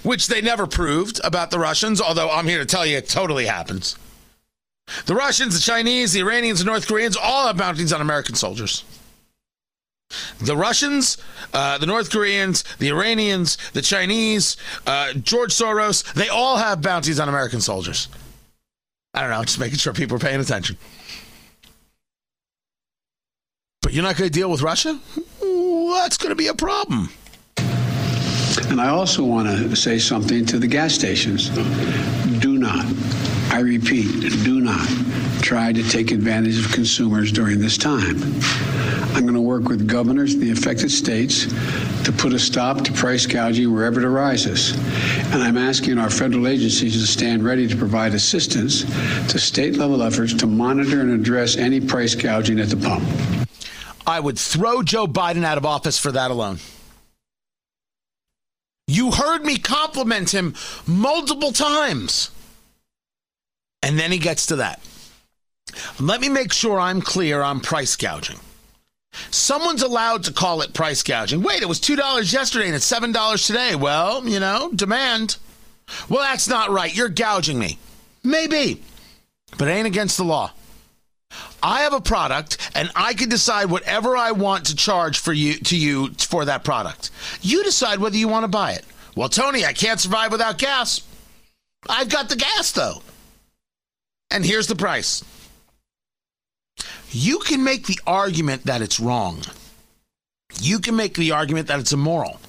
which 0.02 0.28
they 0.28 0.42
never 0.42 0.66
proved 0.66 1.20
about 1.24 1.50
the 1.50 1.58
Russians, 1.58 2.00
although 2.00 2.30
I'm 2.30 2.46
here 2.46 2.58
to 2.58 2.66
tell 2.66 2.86
you 2.86 2.98
it 2.98 3.08
totally 3.08 3.46
happens. 3.46 3.96
The 5.06 5.14
Russians, 5.14 5.54
the 5.54 5.60
Chinese, 5.60 6.12
the 6.12 6.20
Iranians, 6.20 6.58
the 6.58 6.66
North 6.66 6.86
Koreans 6.86 7.16
all 7.16 7.46
have 7.46 7.56
bounties 7.56 7.92
on 7.92 8.02
American 8.02 8.34
soldiers. 8.34 8.84
The 10.40 10.56
Russians, 10.56 11.18
uh, 11.52 11.78
the 11.78 11.86
North 11.86 12.10
Koreans, 12.10 12.64
the 12.78 12.88
Iranians, 12.88 13.56
the 13.72 13.82
Chinese, 13.82 14.56
uh, 14.86 15.12
George 15.14 15.52
Soros, 15.52 16.12
they 16.14 16.28
all 16.28 16.56
have 16.56 16.82
bounties 16.82 17.20
on 17.20 17.28
American 17.28 17.60
soldiers. 17.60 18.08
I 19.12 19.20
don't 19.20 19.30
know, 19.30 19.42
just 19.44 19.60
making 19.60 19.78
sure 19.78 19.92
people 19.92 20.16
are 20.16 20.20
paying 20.20 20.40
attention. 20.40 20.76
But 23.82 23.92
you're 23.92 24.02
not 24.02 24.16
going 24.16 24.28
to 24.28 24.32
deal 24.32 24.50
with 24.50 24.62
Russia? 24.62 24.98
That's 25.40 26.16
going 26.16 26.30
to 26.30 26.34
be 26.34 26.48
a 26.48 26.54
problem. 26.54 27.10
And 28.68 28.80
I 28.80 28.88
also 28.88 29.22
want 29.22 29.46
to 29.46 29.76
say 29.76 29.98
something 29.98 30.44
to 30.46 30.58
the 30.58 30.66
gas 30.66 30.94
stations. 30.94 31.50
Do 32.40 32.58
not, 32.58 32.84
I 33.50 33.60
repeat, 33.60 34.20
do 34.42 34.60
not 34.60 34.88
try 35.42 35.72
to 35.72 35.82
take 35.90 36.10
advantage 36.10 36.58
of 36.64 36.72
consumers 36.72 37.30
during 37.30 37.60
this 37.60 37.76
time. 37.76 38.16
I'm 39.14 39.22
going 39.22 39.34
to 39.34 39.40
work 39.40 39.68
with 39.68 39.86
governors 39.86 40.34
in 40.34 40.40
the 40.40 40.50
affected 40.50 40.90
states 40.90 41.46
to 42.02 42.12
put 42.12 42.32
a 42.32 42.38
stop 42.38 42.80
to 42.82 42.92
price 42.92 43.26
gouging 43.26 43.72
wherever 43.72 44.00
it 44.00 44.04
arises. 44.04 44.72
And 45.32 45.40
I'm 45.40 45.56
asking 45.56 45.98
our 45.98 46.10
federal 46.10 46.48
agencies 46.48 46.94
to 47.00 47.06
stand 47.06 47.44
ready 47.44 47.68
to 47.68 47.76
provide 47.76 48.12
assistance 48.14 48.82
to 49.30 49.38
state 49.38 49.76
level 49.76 50.02
efforts 50.02 50.34
to 50.34 50.48
monitor 50.48 51.00
and 51.00 51.12
address 51.12 51.56
any 51.56 51.80
price 51.80 52.16
gouging 52.16 52.58
at 52.58 52.70
the 52.70 52.76
pump. 52.76 53.04
I 54.04 54.18
would 54.18 54.36
throw 54.36 54.82
Joe 54.82 55.06
Biden 55.06 55.44
out 55.44 55.58
of 55.58 55.64
office 55.64 55.96
for 55.96 56.10
that 56.10 56.32
alone. 56.32 56.58
You 58.88 59.12
heard 59.12 59.44
me 59.44 59.58
compliment 59.58 60.34
him 60.34 60.54
multiple 60.88 61.52
times. 61.52 62.32
And 63.80 63.96
then 63.96 64.10
he 64.10 64.18
gets 64.18 64.46
to 64.46 64.56
that. 64.56 64.80
Let 66.00 66.20
me 66.20 66.28
make 66.28 66.52
sure 66.52 66.80
I'm 66.80 67.00
clear 67.00 67.42
on 67.42 67.60
price 67.60 67.94
gouging. 67.94 68.40
Someone's 69.30 69.82
allowed 69.82 70.24
to 70.24 70.32
call 70.32 70.62
it 70.62 70.74
price 70.74 71.02
gouging. 71.02 71.42
Wait, 71.42 71.62
it 71.62 71.68
was 71.68 71.80
$2 71.80 72.32
yesterday 72.32 72.66
and 72.66 72.74
it's 72.74 72.90
$7 72.90 73.46
today. 73.46 73.74
Well, 73.74 74.26
you 74.26 74.40
know, 74.40 74.70
demand. 74.74 75.36
Well, 76.08 76.22
that's 76.22 76.48
not 76.48 76.70
right. 76.70 76.94
You're 76.94 77.08
gouging 77.08 77.58
me. 77.58 77.78
Maybe, 78.22 78.82
but 79.58 79.68
it 79.68 79.72
ain't 79.72 79.86
against 79.86 80.16
the 80.16 80.24
law. 80.24 80.52
I 81.62 81.80
have 81.80 81.92
a 81.92 82.00
product 82.00 82.70
and 82.74 82.90
I 82.94 83.14
can 83.14 83.28
decide 83.28 83.70
whatever 83.70 84.16
I 84.16 84.32
want 84.32 84.66
to 84.66 84.76
charge 84.76 85.18
for 85.18 85.32
you 85.32 85.54
to 85.54 85.76
you 85.76 86.10
for 86.18 86.44
that 86.44 86.64
product. 86.64 87.10
You 87.42 87.64
decide 87.64 87.98
whether 87.98 88.16
you 88.16 88.28
want 88.28 88.44
to 88.44 88.48
buy 88.48 88.72
it. 88.72 88.84
Well, 89.16 89.28
Tony, 89.28 89.64
I 89.64 89.72
can't 89.72 90.00
survive 90.00 90.32
without 90.32 90.58
gas. 90.58 91.02
I've 91.88 92.08
got 92.08 92.28
the 92.28 92.36
gas 92.36 92.72
though. 92.72 93.02
And 94.30 94.44
here's 94.44 94.66
the 94.66 94.76
price. 94.76 95.22
You 97.16 97.38
can 97.38 97.62
make 97.62 97.86
the 97.86 98.00
argument 98.08 98.64
that 98.64 98.82
it's 98.82 98.98
wrong. 98.98 99.40
You 100.60 100.80
can 100.80 100.96
make 100.96 101.14
the 101.14 101.30
argument 101.30 101.68
that 101.68 101.78
it's 101.78 101.92
immoral. 101.92 102.40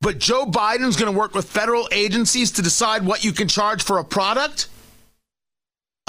But 0.00 0.18
Joe 0.18 0.46
Biden's 0.46 0.96
going 0.96 1.12
to 1.12 1.18
work 1.18 1.34
with 1.34 1.44
federal 1.44 1.86
agencies 1.92 2.52
to 2.52 2.62
decide 2.62 3.04
what 3.04 3.22
you 3.22 3.32
can 3.32 3.46
charge 3.46 3.82
for 3.82 3.98
a 3.98 4.04
product? 4.04 4.68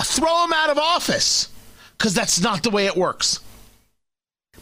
Throw 0.01 0.46
him 0.46 0.54
out 0.54 0.70
of 0.70 0.77
office 0.77 1.50
because 1.98 2.13
that's 2.13 2.39
not 2.39 2.63
the 2.63 2.70
way 2.70 2.86
it 2.86 2.96
works. 2.96 3.42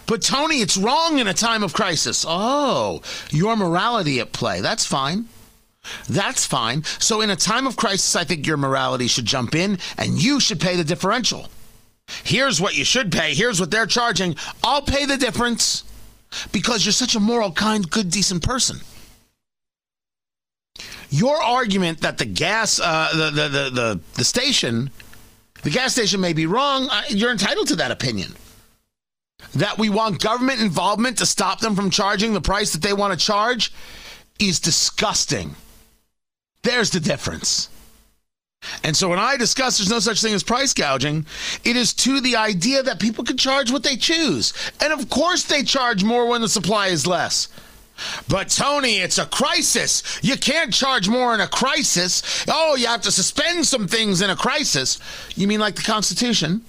But 0.07 0.23
Tony, 0.23 0.61
it's 0.61 0.75
wrong 0.75 1.19
in 1.19 1.27
a 1.27 1.33
time 1.33 1.61
of 1.61 1.73
crisis. 1.73 2.25
Oh, 2.27 3.03
your 3.29 3.55
morality 3.55 4.19
at 4.19 4.33
play. 4.33 4.61
That's 4.61 4.85
fine. 4.85 5.25
That's 6.09 6.45
fine. 6.45 6.83
So, 6.83 7.21
in 7.21 7.29
a 7.29 7.35
time 7.35 7.67
of 7.67 7.75
crisis, 7.75 8.15
I 8.15 8.23
think 8.23 8.47
your 8.47 8.57
morality 8.57 9.07
should 9.07 9.25
jump 9.25 9.53
in 9.53 9.77
and 9.97 10.21
you 10.21 10.39
should 10.39 10.59
pay 10.59 10.75
the 10.75 10.83
differential. 10.83 11.49
Here's 12.07 12.59
what 12.59 12.77
you 12.77 12.85
should 12.85 13.11
pay. 13.11 13.33
Here's 13.33 13.59
what 13.59 13.71
they're 13.71 13.85
charging. 13.85 14.35
I'll 14.63 14.81
pay 14.81 15.05
the 15.05 15.17
difference 15.17 15.83
because 16.51 16.85
you're 16.85 16.93
such 16.93 17.15
a 17.15 17.19
moral, 17.19 17.51
kind, 17.51 17.89
good, 17.89 18.09
decent 18.09 18.43
person. 18.43 18.79
Your 21.09 21.41
argument 21.41 22.01
that 22.01 22.17
the 22.17 22.25
gas, 22.25 22.79
uh, 22.79 23.09
the, 23.13 23.29
the, 23.29 23.49
the, 23.49 23.69
the, 23.69 23.99
the 24.15 24.23
station, 24.23 24.89
the 25.61 25.69
gas 25.69 25.93
station 25.93 26.19
may 26.19 26.33
be 26.33 26.45
wrong, 26.45 26.87
uh, 26.89 27.03
you're 27.09 27.31
entitled 27.31 27.67
to 27.67 27.75
that 27.77 27.91
opinion. 27.91 28.33
That 29.55 29.77
we 29.77 29.89
want 29.89 30.21
government 30.21 30.61
involvement 30.61 31.19
to 31.19 31.25
stop 31.25 31.59
them 31.59 31.75
from 31.75 31.89
charging 31.89 32.33
the 32.33 32.41
price 32.41 32.73
that 32.73 32.81
they 32.81 32.93
want 32.93 33.17
to 33.17 33.25
charge 33.25 33.71
is 34.39 34.59
disgusting. 34.59 35.55
There's 36.63 36.89
the 36.89 36.99
difference. 36.99 37.69
And 38.83 38.95
so 38.95 39.09
when 39.09 39.19
I 39.19 39.37
discuss 39.37 39.77
there's 39.77 39.89
no 39.89 39.99
such 39.99 40.21
thing 40.21 40.33
as 40.33 40.43
price 40.43 40.73
gouging, 40.73 41.25
it 41.63 41.75
is 41.75 41.93
to 41.95 42.21
the 42.21 42.35
idea 42.35 42.83
that 42.83 42.99
people 42.99 43.23
can 43.23 43.37
charge 43.37 43.71
what 43.71 43.83
they 43.83 43.95
choose. 43.95 44.53
And 44.81 44.93
of 44.93 45.09
course 45.09 45.43
they 45.43 45.63
charge 45.63 46.03
more 46.03 46.27
when 46.27 46.41
the 46.41 46.49
supply 46.49 46.87
is 46.87 47.07
less. 47.07 47.47
But 48.27 48.49
Tony, 48.49 48.97
it's 48.97 49.17
a 49.17 49.25
crisis. 49.25 50.19
You 50.23 50.35
can't 50.35 50.73
charge 50.73 51.07
more 51.07 51.33
in 51.33 51.41
a 51.41 51.47
crisis. 51.47 52.45
Oh, 52.47 52.75
you 52.75 52.87
have 52.87 53.01
to 53.01 53.11
suspend 53.11 53.67
some 53.67 53.87
things 53.87 54.21
in 54.21 54.29
a 54.29 54.35
crisis. 54.35 54.99
You 55.35 55.47
mean 55.47 55.59
like 55.59 55.75
the 55.75 55.83
Constitution? 55.83 56.61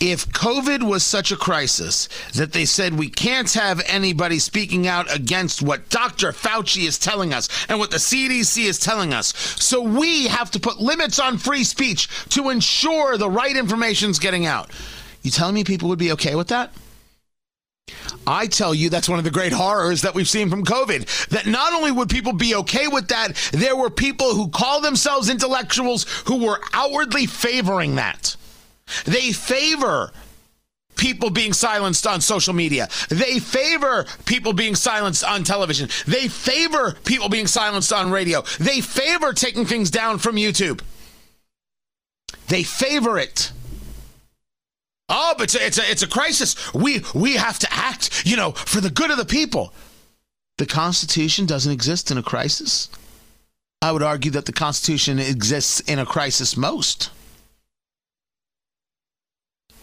If 0.00 0.26
COVID 0.28 0.82
was 0.82 1.02
such 1.04 1.32
a 1.32 1.36
crisis 1.36 2.08
that 2.34 2.52
they 2.52 2.64
said 2.64 2.94
we 2.94 3.08
can't 3.08 3.52
have 3.52 3.82
anybody 3.86 4.38
speaking 4.38 4.86
out 4.86 5.14
against 5.14 5.62
what 5.62 5.88
Dr. 5.88 6.32
Fauci 6.32 6.86
is 6.86 6.98
telling 6.98 7.32
us 7.32 7.48
and 7.68 7.78
what 7.78 7.90
the 7.90 7.96
CDC 7.98 8.64
is 8.64 8.78
telling 8.78 9.12
us, 9.12 9.34
so 9.36 9.80
we 9.80 10.26
have 10.26 10.50
to 10.52 10.60
put 10.60 10.78
limits 10.78 11.18
on 11.18 11.38
free 11.38 11.64
speech 11.64 12.08
to 12.30 12.50
ensure 12.50 13.16
the 13.16 13.30
right 13.30 13.56
information 13.56 14.10
is 14.10 14.18
getting 14.18 14.46
out. 14.46 14.70
You 15.22 15.30
telling 15.30 15.54
me 15.54 15.64
people 15.64 15.88
would 15.88 15.98
be 15.98 16.12
okay 16.12 16.34
with 16.34 16.48
that? 16.48 16.72
I 18.26 18.46
tell 18.46 18.74
you, 18.74 18.88
that's 18.88 19.08
one 19.08 19.18
of 19.18 19.24
the 19.24 19.30
great 19.30 19.52
horrors 19.52 20.02
that 20.02 20.14
we've 20.14 20.28
seen 20.28 20.48
from 20.48 20.64
COVID. 20.64 21.28
That 21.28 21.46
not 21.46 21.74
only 21.74 21.92
would 21.92 22.08
people 22.08 22.32
be 22.32 22.54
okay 22.56 22.88
with 22.88 23.08
that, 23.08 23.34
there 23.52 23.76
were 23.76 23.90
people 23.90 24.34
who 24.34 24.48
call 24.48 24.80
themselves 24.80 25.28
intellectuals 25.28 26.04
who 26.26 26.44
were 26.44 26.60
outwardly 26.72 27.26
favoring 27.26 27.96
that. 27.96 28.36
They 29.04 29.32
favor 29.32 30.12
people 30.96 31.30
being 31.30 31.52
silenced 31.52 32.06
on 32.06 32.20
social 32.20 32.54
media. 32.54 32.88
They 33.08 33.38
favor 33.38 34.06
people 34.26 34.52
being 34.52 34.74
silenced 34.74 35.24
on 35.24 35.44
television. 35.44 35.88
They 36.06 36.28
favor 36.28 36.96
people 37.04 37.28
being 37.28 37.46
silenced 37.46 37.92
on 37.92 38.10
radio. 38.10 38.42
They 38.60 38.80
favor 38.80 39.32
taking 39.32 39.64
things 39.64 39.90
down 39.90 40.18
from 40.18 40.36
YouTube. 40.36 40.80
They 42.48 42.62
favor 42.62 43.18
it. 43.18 43.52
Oh, 45.08 45.34
but 45.36 45.44
it's 45.44 45.54
a, 45.54 45.66
it's 45.66 45.78
a, 45.78 45.90
it's 45.90 46.02
a 46.02 46.08
crisis. 46.08 46.72
We 46.72 47.02
we 47.14 47.34
have 47.34 47.58
to 47.60 47.68
act, 47.70 48.22
you 48.24 48.36
know, 48.36 48.52
for 48.52 48.80
the 48.80 48.90
good 48.90 49.10
of 49.10 49.18
the 49.18 49.24
people. 49.24 49.74
The 50.56 50.66
Constitution 50.66 51.46
doesn't 51.46 51.72
exist 51.72 52.10
in 52.10 52.18
a 52.18 52.22
crisis. 52.22 52.88
I 53.82 53.92
would 53.92 54.02
argue 54.02 54.30
that 54.30 54.46
the 54.46 54.52
Constitution 54.52 55.18
exists 55.18 55.80
in 55.80 55.98
a 55.98 56.06
crisis 56.06 56.56
most. 56.56 57.10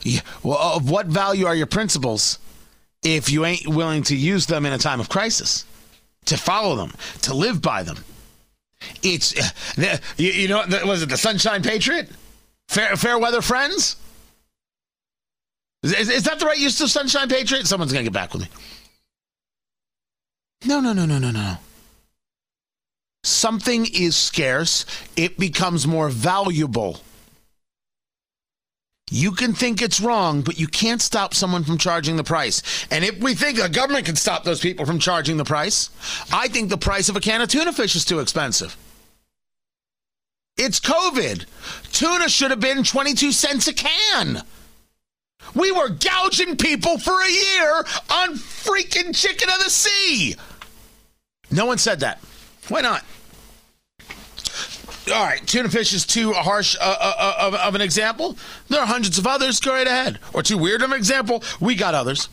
Yeah. 0.04 0.22
Well, 0.44 0.58
of 0.58 0.90
what 0.90 1.08
value 1.08 1.46
are 1.46 1.56
your 1.56 1.68
principles 1.68 2.40
if 3.04 3.32
you 3.32 3.46
ain't 3.46 3.68
willing 3.68 4.04
to 4.04 4.16
use 4.16 4.46
them 4.46 4.66
in 4.66 4.74
a 4.74 4.78
time 4.78 5.00
of 5.00 5.10
crisis, 5.10 5.66
to 6.26 6.38
follow 6.38 6.76
them, 6.76 6.94
to 7.24 7.34
live 7.34 7.62
by 7.62 7.84
them? 7.84 7.98
It's 9.04 9.38
uh, 9.38 9.98
you, 10.18 10.32
you 10.32 10.48
know 10.48 10.64
was 10.86 11.04
it 11.04 11.10
the 11.10 11.18
Sunshine 11.18 11.62
Patriot, 11.62 12.10
fair 12.68 12.96
fair 12.96 13.20
weather 13.20 13.42
friends? 13.42 13.96
Is, 15.84 16.10
is 16.10 16.24
that 16.24 16.40
the 16.40 16.46
right 16.46 16.58
use 16.58 16.80
of 16.82 16.90
Sunshine 16.90 17.30
Patriot? 17.30 17.68
Someone's 17.68 17.92
gonna 17.92 18.04
get 18.04 18.14
back 18.14 18.34
with 18.34 18.44
me. 18.44 18.48
No, 20.66 20.80
no, 20.80 20.94
no, 20.94 21.06
no, 21.06 21.18
no, 21.18 21.32
no. 21.32 21.58
Something 23.24 23.86
is 23.94 24.16
scarce; 24.16 24.86
it 25.16 25.38
becomes 25.38 25.86
more 25.86 26.10
valuable 26.10 27.02
you 29.12 29.34
can 29.34 29.54
think 29.54 29.82
it's 29.82 30.00
wrong, 30.00 30.42
but 30.42 30.58
you 30.58 30.68
can't 30.68 31.02
stop 31.02 31.34
someone 31.34 31.66
from 31.66 31.78
charging 31.78 32.16
the 32.16 32.24
price. 32.24 32.64
And 32.90 33.04
if 33.04 33.20
we 33.20 33.36
think 33.36 33.60
the 33.60 33.68
government 33.68 34.06
can 34.06 34.16
stop 34.16 34.46
those 34.46 34.62
people 34.62 34.86
from 34.86 35.00
charging 35.00 35.36
the 35.36 35.44
price, 35.44 35.90
I 36.32 36.48
think 36.48 36.70
the 36.70 36.78
price 36.78 37.10
of 37.10 37.18
a 37.18 37.20
can 37.20 37.42
of 37.42 37.50
tuna 37.50 37.74
fish 37.74 37.94
is 37.96 38.06
too 38.06 38.20
expensive. 38.20 38.78
It's 40.56 40.80
COVID. 40.80 41.46
Tuna 41.92 42.30
should 42.30 42.52
have 42.52 42.62
been 42.62 42.86
22 42.86 43.34
cents 43.34 43.68
a 43.68 43.74
can. 43.74 44.44
We 45.56 45.72
were 45.72 45.90
gouging 45.90 46.56
people 46.56 46.98
for 46.98 47.20
a 47.22 47.30
year 47.30 47.78
on 48.12 48.36
freaking 48.36 49.14
chicken 49.14 49.50
of 49.50 49.62
the 49.62 49.70
sea. 49.70 50.36
No 51.52 51.66
one 51.66 51.80
said 51.80 52.00
that. 52.00 52.22
Why 52.70 52.80
not? 52.80 53.04
All 55.12 55.24
right, 55.24 55.46
tuna 55.46 55.70
fish 55.70 55.94
is 55.94 56.06
too 56.06 56.34
harsh 56.34 56.76
uh, 56.80 56.84
uh, 57.00 57.14
uh, 57.18 57.36
of, 57.48 57.56
of, 57.56 57.76
an 57.76 57.82
example. 57.82 58.38
There 58.70 58.80
are 58.80 58.88
hundreds 58.88 59.18
of 59.18 59.28
others. 59.28 59.60
Go 59.60 59.74
right 59.74 59.88
ahead. 59.88 60.20
Or 60.34 60.44
too 60.44 60.58
weird 60.58 60.82
of 60.82 60.92
an 60.92 60.98
example. 60.98 61.44
We 61.60 61.76
got 61.76 61.94
others. 61.94 62.30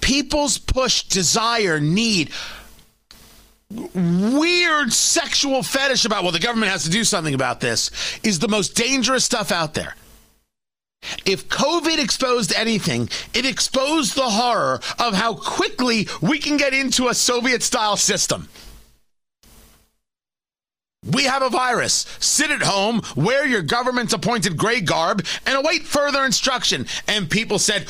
People's 0.00 0.58
push, 0.58 1.04
desire, 1.04 1.80
need, 1.80 2.30
weird 3.94 4.92
sexual 4.92 5.62
fetish 5.62 6.04
about, 6.04 6.22
well, 6.22 6.32
the 6.32 6.38
government 6.38 6.70
has 6.70 6.84
to 6.84 6.90
do 6.90 7.04
something 7.04 7.34
about 7.34 7.60
this, 7.60 7.90
is 8.22 8.38
the 8.38 8.48
most 8.48 8.74
dangerous 8.74 9.24
stuff 9.24 9.50
out 9.50 9.74
there. 9.74 9.94
If 11.24 11.48
COVID 11.48 12.02
exposed 12.02 12.52
anything, 12.54 13.08
it 13.34 13.44
exposed 13.44 14.14
the 14.14 14.22
horror 14.22 14.80
of 14.98 15.14
how 15.14 15.34
quickly 15.34 16.06
we 16.20 16.38
can 16.38 16.56
get 16.56 16.74
into 16.74 17.08
a 17.08 17.14
Soviet 17.14 17.62
style 17.62 17.96
system. 17.96 18.48
We 21.04 21.24
have 21.24 21.42
a 21.42 21.50
virus. 21.50 22.06
Sit 22.20 22.50
at 22.50 22.62
home, 22.62 23.02
wear 23.16 23.44
your 23.44 23.62
government 23.62 24.12
appointed 24.12 24.56
gray 24.56 24.80
garb, 24.80 25.26
and 25.44 25.56
await 25.56 25.82
further 25.82 26.24
instruction. 26.24 26.86
And 27.08 27.28
people 27.28 27.58
said, 27.58 27.86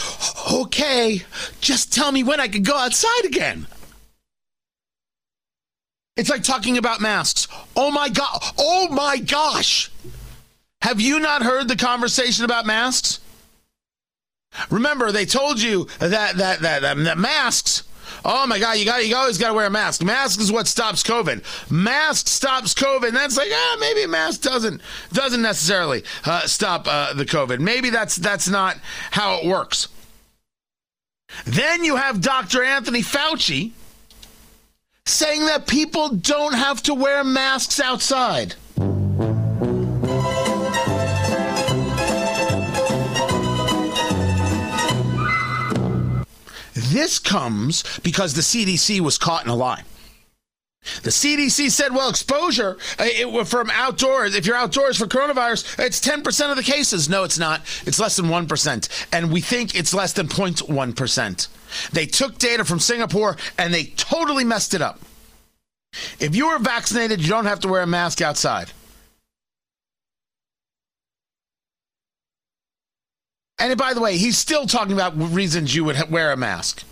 okay, 0.50 1.22
just 1.60 1.92
tell 1.92 2.10
me 2.10 2.22
when 2.22 2.40
I 2.40 2.48
can 2.48 2.62
go 2.62 2.76
outside 2.76 3.24
again. 3.24 3.66
It's 6.16 6.30
like 6.30 6.42
talking 6.42 6.78
about 6.78 7.00
masks. 7.00 7.48
Oh 7.76 7.90
my 7.90 8.08
God. 8.08 8.38
Oh 8.58 8.88
my 8.88 9.18
gosh. 9.18 9.90
Have 10.80 11.00
you 11.00 11.20
not 11.20 11.42
heard 11.42 11.68
the 11.68 11.76
conversation 11.76 12.44
about 12.44 12.66
masks? 12.66 13.20
Remember, 14.70 15.12
they 15.12 15.24
told 15.24 15.60
you 15.60 15.86
that, 15.98 16.36
that, 16.36 16.60
that, 16.60 16.82
that, 16.82 16.96
that 16.96 17.18
masks 17.18 17.84
Oh 18.24 18.46
my 18.46 18.58
God, 18.58 18.78
you 18.78 18.84
got 18.84 19.06
you 19.06 19.16
always 19.16 19.38
got 19.38 19.48
to 19.48 19.54
wear 19.54 19.66
a 19.66 19.70
mask. 19.70 20.02
Mask 20.02 20.40
is 20.40 20.52
what 20.52 20.66
stops 20.66 21.02
COVID. 21.02 21.70
Mask 21.70 22.28
stops 22.28 22.74
COVID. 22.74 23.12
That's 23.12 23.36
like 23.36 23.50
ah, 23.52 23.76
maybe 23.80 24.02
a 24.02 24.08
mask 24.08 24.42
doesn't 24.42 24.80
doesn't 25.12 25.42
necessarily 25.42 26.04
uh, 26.24 26.46
stop 26.46 26.86
uh, 26.86 27.12
the 27.14 27.24
COVID. 27.24 27.60
Maybe 27.60 27.90
that's 27.90 28.16
that's 28.16 28.48
not 28.48 28.78
how 29.10 29.38
it 29.38 29.46
works. 29.46 29.88
Then 31.44 31.84
you 31.84 31.96
have 31.96 32.20
Dr. 32.20 32.62
Anthony 32.62 33.00
Fauci 33.00 33.72
saying 35.06 35.46
that 35.46 35.66
people 35.66 36.10
don't 36.10 36.54
have 36.54 36.82
to 36.84 36.94
wear 36.94 37.24
masks 37.24 37.80
outside. 37.80 38.54
This 46.92 47.18
comes 47.18 47.82
because 48.00 48.34
the 48.34 48.42
CDC 48.42 49.00
was 49.00 49.18
caught 49.18 49.44
in 49.44 49.50
a 49.50 49.54
lie. 49.54 49.82
The 51.02 51.10
CDC 51.10 51.70
said, 51.70 51.94
well, 51.94 52.10
exposure 52.10 52.76
uh, 52.98 53.04
it, 53.06 53.46
from 53.46 53.70
outdoors, 53.70 54.34
if 54.34 54.46
you're 54.46 54.56
outdoors 54.56 54.98
for 54.98 55.06
coronavirus, 55.06 55.78
it's 55.78 56.00
10% 56.00 56.50
of 56.50 56.56
the 56.56 56.62
cases. 56.62 57.08
No, 57.08 57.22
it's 57.22 57.38
not. 57.38 57.60
It's 57.86 58.00
less 58.00 58.16
than 58.16 58.26
1%. 58.26 59.06
And 59.12 59.32
we 59.32 59.40
think 59.40 59.76
it's 59.76 59.94
less 59.94 60.12
than 60.12 60.26
0.1%. 60.26 61.48
They 61.92 62.06
took 62.06 62.36
data 62.38 62.64
from 62.64 62.80
Singapore 62.80 63.36
and 63.58 63.72
they 63.72 63.84
totally 63.84 64.44
messed 64.44 64.74
it 64.74 64.82
up. 64.82 65.00
If 66.18 66.34
you 66.34 66.46
are 66.48 66.58
vaccinated, 66.58 67.20
you 67.20 67.28
don't 67.28 67.46
have 67.46 67.60
to 67.60 67.68
wear 67.68 67.82
a 67.82 67.86
mask 67.86 68.20
outside. 68.20 68.72
And 73.62 73.78
by 73.78 73.94
the 73.94 74.00
way, 74.00 74.16
he's 74.16 74.36
still 74.36 74.66
talking 74.66 74.92
about 74.92 75.16
reasons 75.16 75.72
you 75.72 75.84
would 75.84 76.10
wear 76.10 76.32
a 76.32 76.36
mask. 76.36 76.82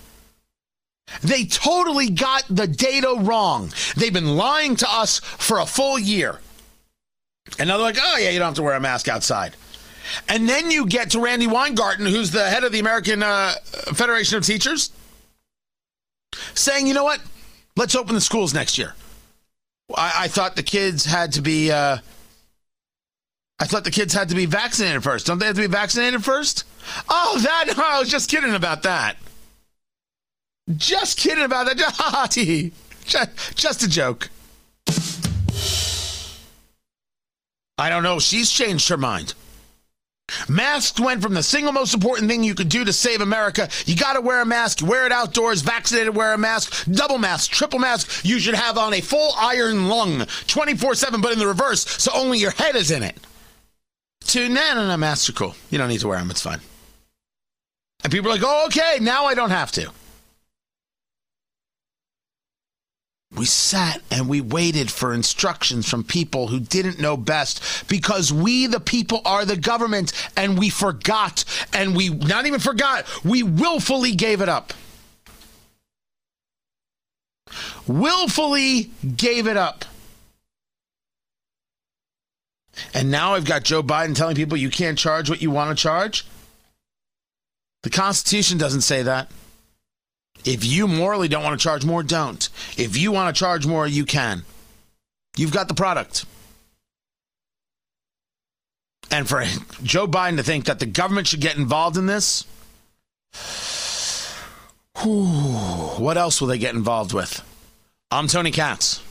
They 1.20 1.44
totally 1.44 2.10
got 2.10 2.44
the 2.48 2.68
data 2.68 3.12
wrong. 3.18 3.72
They've 3.96 4.12
been 4.12 4.36
lying 4.36 4.76
to 4.76 4.88
us 4.88 5.18
for 5.18 5.58
a 5.58 5.66
full 5.66 5.98
year. 5.98 6.38
And 7.58 7.66
now 7.66 7.76
they're 7.76 7.86
like, 7.86 7.98
oh, 8.00 8.18
yeah, 8.18 8.30
you 8.30 8.38
don't 8.38 8.46
have 8.46 8.54
to 8.54 8.62
wear 8.62 8.74
a 8.74 8.80
mask 8.80 9.08
outside. 9.08 9.56
And 10.28 10.48
then 10.48 10.70
you 10.70 10.86
get 10.86 11.10
to 11.10 11.20
Randi 11.20 11.48
Weingarten, 11.48 12.06
who's 12.06 12.30
the 12.30 12.48
head 12.48 12.62
of 12.62 12.70
the 12.70 12.78
American 12.78 13.24
uh, 13.24 13.54
Federation 13.92 14.38
of 14.38 14.46
Teachers, 14.46 14.92
saying, 16.54 16.86
you 16.86 16.94
know 16.94 17.04
what? 17.04 17.20
Let's 17.74 17.96
open 17.96 18.14
the 18.14 18.20
schools 18.20 18.54
next 18.54 18.78
year. 18.78 18.94
I, 19.96 20.12
I 20.18 20.28
thought 20.28 20.54
the 20.54 20.62
kids 20.62 21.04
had 21.04 21.32
to 21.32 21.42
be. 21.42 21.72
Uh, 21.72 21.98
I 23.60 23.66
thought 23.66 23.84
the 23.84 23.90
kids 23.90 24.14
had 24.14 24.30
to 24.30 24.34
be 24.34 24.46
vaccinated 24.46 25.04
first. 25.04 25.26
Don't 25.26 25.38
they 25.38 25.46
have 25.46 25.56
to 25.56 25.60
be 25.60 25.68
vaccinated 25.68 26.24
first? 26.24 26.64
Oh, 27.10 27.38
that. 27.42 27.76
No, 27.76 27.82
I 27.86 28.00
was 28.00 28.08
just 28.08 28.30
kidding 28.30 28.54
about 28.54 28.82
that. 28.84 29.16
Just 30.76 31.18
kidding 31.18 31.44
about 31.44 31.66
that. 31.66 31.76
just, 33.04 33.56
just 33.56 33.82
a 33.82 33.88
joke. 33.88 34.30
I 37.76 37.90
don't 37.90 38.02
know. 38.02 38.18
She's 38.18 38.50
changed 38.50 38.88
her 38.88 38.96
mind. 38.96 39.34
Masks 40.48 41.00
went 41.00 41.22
from 41.22 41.34
the 41.34 41.42
single 41.42 41.72
most 41.72 41.92
important 41.92 42.30
thing 42.30 42.44
you 42.44 42.54
could 42.54 42.68
do 42.68 42.84
to 42.84 42.92
save 42.92 43.20
America. 43.20 43.68
You 43.84 43.96
got 43.96 44.12
to 44.12 44.20
wear 44.20 44.40
a 44.40 44.46
mask. 44.46 44.80
Wear 44.80 45.04
it 45.04 45.12
outdoors. 45.12 45.62
Vaccinated, 45.62 46.14
wear 46.14 46.32
a 46.32 46.38
mask. 46.38 46.86
Double 46.90 47.18
mask, 47.18 47.50
triple 47.50 47.80
mask. 47.80 48.24
You 48.24 48.38
should 48.38 48.54
have 48.54 48.78
on 48.78 48.94
a 48.94 49.00
full 49.00 49.32
iron 49.36 49.88
lung 49.88 50.24
24 50.46 50.94
7, 50.94 51.20
but 51.20 51.32
in 51.32 51.38
the 51.38 51.46
reverse, 51.46 51.84
so 51.84 52.12
only 52.14 52.38
your 52.38 52.52
head 52.52 52.76
is 52.76 52.90
in 52.90 53.02
it. 53.02 53.18
To, 54.26 54.48
nah, 54.48 54.74
no, 54.74 54.86
no, 54.86 54.96
masks 54.96 55.28
are 55.28 55.32
cool. 55.32 55.56
You 55.70 55.78
don't 55.78 55.88
need 55.88 56.00
to 56.00 56.08
wear 56.08 56.18
them. 56.18 56.30
It's 56.30 56.42
fine. 56.42 56.60
And 58.04 58.12
people 58.12 58.30
are 58.30 58.34
like, 58.34 58.44
oh, 58.44 58.66
okay, 58.66 58.98
now 59.00 59.26
I 59.26 59.34
don't 59.34 59.50
have 59.50 59.72
to. 59.72 59.90
We 63.32 63.46
sat 63.46 64.02
and 64.10 64.28
we 64.28 64.40
waited 64.40 64.90
for 64.90 65.14
instructions 65.14 65.88
from 65.88 66.02
people 66.02 66.48
who 66.48 66.58
didn't 66.58 66.98
know 66.98 67.16
best 67.16 67.88
because 67.88 68.32
we, 68.32 68.66
the 68.66 68.80
people, 68.80 69.22
are 69.24 69.44
the 69.44 69.56
government 69.56 70.12
and 70.36 70.58
we 70.58 70.68
forgot 70.68 71.44
and 71.72 71.94
we 71.94 72.08
not 72.08 72.46
even 72.46 72.58
forgot, 72.58 73.06
we 73.24 73.44
willfully 73.44 74.14
gave 74.16 74.40
it 74.40 74.48
up. 74.48 74.72
Willfully 77.86 78.90
gave 79.16 79.46
it 79.46 79.56
up. 79.56 79.84
And 82.94 83.10
now 83.10 83.34
I've 83.34 83.44
got 83.44 83.64
Joe 83.64 83.82
Biden 83.82 84.14
telling 84.14 84.36
people 84.36 84.56
you 84.56 84.70
can't 84.70 84.98
charge 84.98 85.28
what 85.28 85.42
you 85.42 85.50
want 85.50 85.76
to 85.76 85.80
charge. 85.80 86.26
The 87.82 87.90
Constitution 87.90 88.58
doesn't 88.58 88.82
say 88.82 89.02
that. 89.02 89.30
If 90.44 90.64
you 90.64 90.88
morally 90.88 91.28
don't 91.28 91.44
want 91.44 91.58
to 91.58 91.62
charge 91.62 91.84
more, 91.84 92.02
don't. 92.02 92.48
If 92.76 92.96
you 92.96 93.12
want 93.12 93.34
to 93.34 93.38
charge 93.38 93.66
more, 93.66 93.86
you 93.86 94.04
can. 94.04 94.42
You've 95.36 95.52
got 95.52 95.68
the 95.68 95.74
product. 95.74 96.24
And 99.10 99.28
for 99.28 99.44
Joe 99.82 100.06
Biden 100.06 100.36
to 100.36 100.42
think 100.42 100.66
that 100.66 100.78
the 100.78 100.86
government 100.86 101.26
should 101.26 101.40
get 101.40 101.56
involved 101.56 101.96
in 101.96 102.06
this, 102.06 102.44
whew, 105.02 105.12
what 105.98 106.16
else 106.16 106.40
will 106.40 106.48
they 106.48 106.58
get 106.58 106.74
involved 106.74 107.12
with? 107.12 107.42
I'm 108.10 108.26
Tony 108.26 108.50
Katz. 108.50 109.02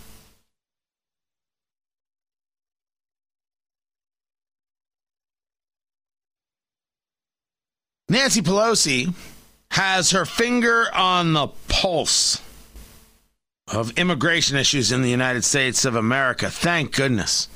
Nancy 8.09 8.41
Pelosi 8.41 9.13
has 9.69 10.09
her 10.11 10.25
finger 10.25 10.87
on 10.93 11.33
the 11.33 11.47
pulse 11.67 12.41
of 13.67 13.95
immigration 13.99 14.57
issues 14.57 14.91
in 14.91 15.03
the 15.03 15.09
United 15.11 15.43
States 15.43 15.85
of 15.85 15.95
America. 15.95 16.49
Thank 16.49 16.95
goodness. 16.95 17.47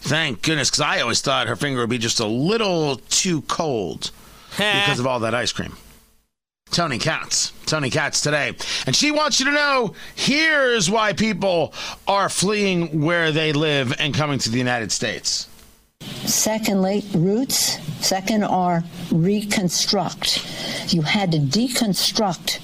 Thank 0.00 0.42
goodness, 0.42 0.70
because 0.70 0.80
I 0.80 1.00
always 1.00 1.20
thought 1.20 1.48
her 1.48 1.56
finger 1.56 1.80
would 1.80 1.90
be 1.90 1.98
just 1.98 2.20
a 2.20 2.26
little 2.26 2.96
too 3.08 3.42
cold 3.42 4.12
because 4.50 5.00
of 5.00 5.08
all 5.08 5.18
that 5.20 5.34
ice 5.34 5.50
cream. 5.50 5.76
Tony 6.70 6.98
Katz. 6.98 7.52
Tony 7.66 7.90
Katz 7.90 8.20
today. 8.20 8.54
And 8.86 8.94
she 8.94 9.10
wants 9.10 9.40
you 9.40 9.46
to 9.46 9.52
know 9.52 9.94
here's 10.14 10.88
why 10.88 11.14
people 11.14 11.74
are 12.06 12.28
fleeing 12.28 13.02
where 13.02 13.32
they 13.32 13.52
live 13.52 13.92
and 13.98 14.14
coming 14.14 14.38
to 14.38 14.50
the 14.50 14.58
United 14.58 14.92
States. 14.92 15.48
Secondly, 16.26 17.04
roots. 17.14 17.78
Second 18.04 18.44
are 18.44 18.84
reconstruct. 19.10 20.44
You 20.92 21.02
had 21.02 21.32
to 21.32 21.38
deconstruct 21.38 22.60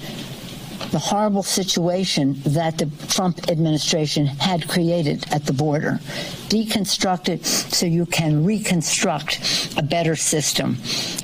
the 0.91 0.99
horrible 0.99 1.43
situation 1.43 2.39
that 2.45 2.77
the 2.77 2.85
Trump 3.07 3.49
administration 3.49 4.27
had 4.27 4.69
created 4.69 5.25
at 5.31 5.45
the 5.45 5.53
border. 5.53 5.99
Deconstruct 6.49 7.29
it 7.29 7.45
so 7.45 7.85
you 7.85 8.05
can 8.05 8.45
reconstruct 8.45 9.73
a 9.75 9.81
better 9.81 10.15
system. 10.15 10.77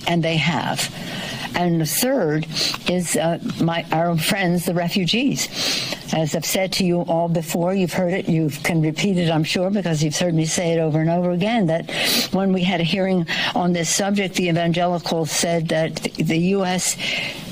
And 0.07 0.23
they 0.23 0.37
have. 0.37 0.89
And 1.55 1.81
the 1.81 1.85
third 1.85 2.47
is 2.89 3.15
uh, 3.15 3.39
my 3.61 3.85
our 3.91 4.17
friends, 4.17 4.65
the 4.65 4.73
refugees. 4.73 5.47
As 6.13 6.35
I've 6.35 6.45
said 6.45 6.71
to 6.73 6.85
you 6.85 7.01
all 7.01 7.27
before, 7.27 7.73
you've 7.73 7.93
heard 7.93 8.13
it, 8.13 8.27
you 8.27 8.49
can 8.49 8.81
repeat 8.81 9.17
it, 9.17 9.29
I'm 9.29 9.43
sure, 9.43 9.69
because 9.69 10.03
you've 10.03 10.17
heard 10.17 10.33
me 10.33 10.45
say 10.45 10.73
it 10.73 10.79
over 10.79 10.99
and 10.99 11.09
over 11.09 11.31
again, 11.31 11.67
that 11.67 11.91
when 12.31 12.51
we 12.51 12.63
had 12.63 12.81
a 12.81 12.83
hearing 12.83 13.27
on 13.53 13.73
this 13.73 13.89
subject, 13.93 14.35
the 14.35 14.49
evangelicals 14.49 15.29
said 15.29 15.67
that 15.69 15.95
the 16.15 16.37
U.S. 16.55 16.97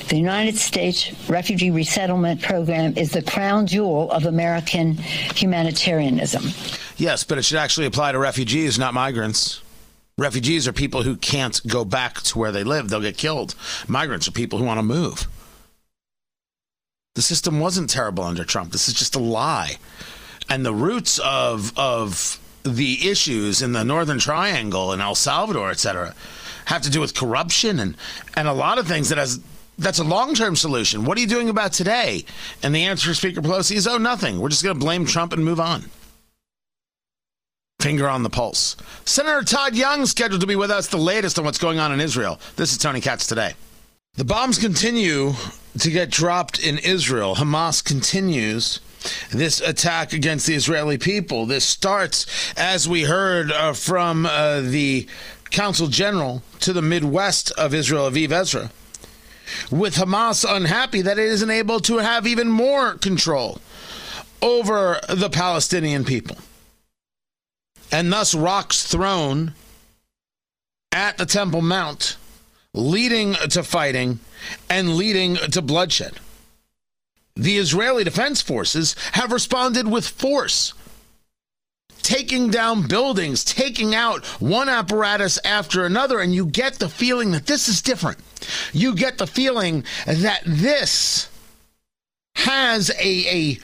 The 0.10 0.18
United 0.18 0.58
States 0.58 1.12
Refugee 1.30 1.70
Resettlement 1.70 2.42
Program 2.42 2.98
is 2.98 3.12
the 3.12 3.22
crown 3.22 3.68
jewel 3.68 4.10
of 4.12 4.26
American 4.26 4.94
humanitarianism. 5.36 6.44
Yes, 6.96 7.26
but 7.26 7.38
it 7.38 7.44
should 7.44 7.58
actually 7.58 7.88
apply 7.88 8.14
to 8.14 8.20
refugees, 8.20 8.80
not 8.80 8.94
migrants. 8.94 9.62
Refugees 10.18 10.68
are 10.68 10.74
people 10.74 11.04
who 11.04 11.16
can't 11.16 11.62
go 11.68 11.86
back 11.86 12.22
to 12.22 12.40
where 12.40 12.52
they 12.52 12.64
live, 12.64 12.90
they'll 12.90 13.02
get 13.02 13.18
killed. 13.18 13.54
Migrants 13.88 14.28
are 14.28 14.32
people 14.32 14.58
who 14.58 14.66
want 14.66 14.80
to 14.80 14.84
move. 14.84 15.28
The 17.14 17.22
system 17.22 17.60
wasn't 17.60 17.90
terrible 17.90 18.24
under 18.24 18.44
Trump. 18.44 18.72
This 18.72 18.88
is 18.88 18.94
just 18.96 19.16
a 19.16 19.20
lie. 19.20 19.78
And 20.50 20.66
the 20.66 20.74
roots 20.74 21.20
of 21.20 21.78
of 21.78 22.40
the 22.64 23.10
issues 23.10 23.62
in 23.62 23.74
the 23.74 23.84
Northern 23.84 24.20
Triangle 24.20 24.92
and 24.92 25.02
El 25.02 25.16
Salvador, 25.16 25.72
et 25.72 25.80
cetera, 25.80 26.14
have 26.66 26.82
to 26.82 26.90
do 26.90 27.00
with 27.00 27.14
corruption 27.14 27.80
and, 27.80 27.96
and 28.36 28.48
a 28.48 28.54
lot 28.54 28.78
of 28.78 28.88
things 28.88 29.10
that 29.10 29.18
has 29.18 29.40
that's 29.78 30.00
a 30.00 30.04
long 30.04 30.34
term 30.34 30.56
solution. 30.56 31.06
What 31.06 31.18
are 31.18 31.22
you 31.22 31.28
doing 31.28 31.50
about 31.50 31.74
today? 31.74 32.26
And 32.64 32.74
the 32.74 32.86
answer, 32.86 33.14
Speaker 33.14 33.42
Pelosi, 33.42 33.76
is 33.76 33.88
oh, 33.88 33.98
nothing. 33.98 34.40
We're 34.40 34.50
just 34.50 34.64
going 34.64 34.76
to 34.76 34.80
blame 34.80 35.06
Trump 35.06 35.34
and 35.34 35.46
move 35.46 35.60
on. 35.60 35.84
Finger 37.80 38.10
on 38.10 38.24
the 38.24 38.30
pulse. 38.32 38.76
Senator 39.06 39.44
Todd 39.44 39.76
Young 39.76 40.08
scheduled 40.08 40.42
to 40.42 40.48
be 40.48 40.56
with 40.56 40.72
us 40.72 40.88
the 40.88 40.98
latest 40.98 41.38
on 41.38 41.46
what's 41.46 41.60
going 41.60 41.78
on 41.78 41.92
in 41.92 42.02
Israel. 42.02 42.40
This 42.56 42.72
is 42.72 42.80
Tony 42.80 43.00
Katz 43.00 43.28
today. 43.28 43.54
The 44.16 44.26
bombs 44.26 44.58
continue 44.58 45.34
to 45.78 45.92
get 45.92 46.10
dropped 46.10 46.58
in 46.58 46.80
Israel. 46.80 47.36
Hamas 47.36 47.84
continues 47.84 48.80
this 49.30 49.62
attack 49.62 50.12
against 50.12 50.48
the 50.48 50.56
Israeli 50.56 50.98
people. 50.98 51.46
This 51.46 51.66
starts, 51.66 52.26
as 52.58 52.90
we 52.90 53.04
heard 53.04 53.52
uh, 53.52 53.74
from 53.74 54.26
uh, 54.26 54.62
the 54.62 55.06
Consul 55.52 55.86
General 55.86 56.42
to 56.62 56.74
the 56.74 56.82
Midwest 56.82 57.52
of 57.52 57.76
Israel, 57.76 58.10
Aviv 58.10 58.32
Ezra, 58.32 58.72
with 59.70 59.98
Hamas 59.98 60.44
unhappy 60.50 61.04
that 61.04 61.20
it 61.20 61.26
isn't 61.26 61.52
able 61.52 61.80
to 61.82 61.98
have 61.98 62.26
even 62.26 62.50
more 62.50 62.96
control 62.96 63.62
over 64.42 65.00
the 65.10 65.30
Palestinian 65.30 66.04
people 66.04 66.38
and 67.92 68.12
thus 68.12 68.34
rocks 68.34 68.86
thrown 68.86 69.54
at 70.92 71.18
the 71.18 71.26
Temple 71.26 71.62
Mount, 71.62 72.18
leading 72.74 73.34
to 73.34 73.64
fighting 73.64 74.20
and 74.70 74.96
leading 74.96 75.36
to 75.36 75.62
bloodshed. 75.62 76.20
The 77.36 77.58
Israeli 77.58 78.04
Defense 78.04 78.42
Forces 78.42 78.96
have 79.12 79.32
responded 79.32 79.88
with 79.88 80.08
force, 80.08 80.74
taking 82.02 82.50
down 82.50 82.88
buildings, 82.88 83.44
taking 83.44 83.94
out 83.94 84.26
one 84.42 84.70
apparatus 84.70 85.40
after 85.46 85.86
another, 85.86 86.20
and 86.20 86.34
you 86.34 86.48
get 86.48 86.76
the 86.76 86.90
feeling 86.90 87.32
that 87.32 87.46
this 87.46 87.68
is 87.68 87.82
different. 87.82 88.18
You 88.74 88.96
get 88.96 89.18
the 89.18 89.28
feeling 89.28 89.84
that 90.08 90.42
this 90.46 91.30
has 92.36 92.90
a, 93.00 93.28
a 93.30 93.60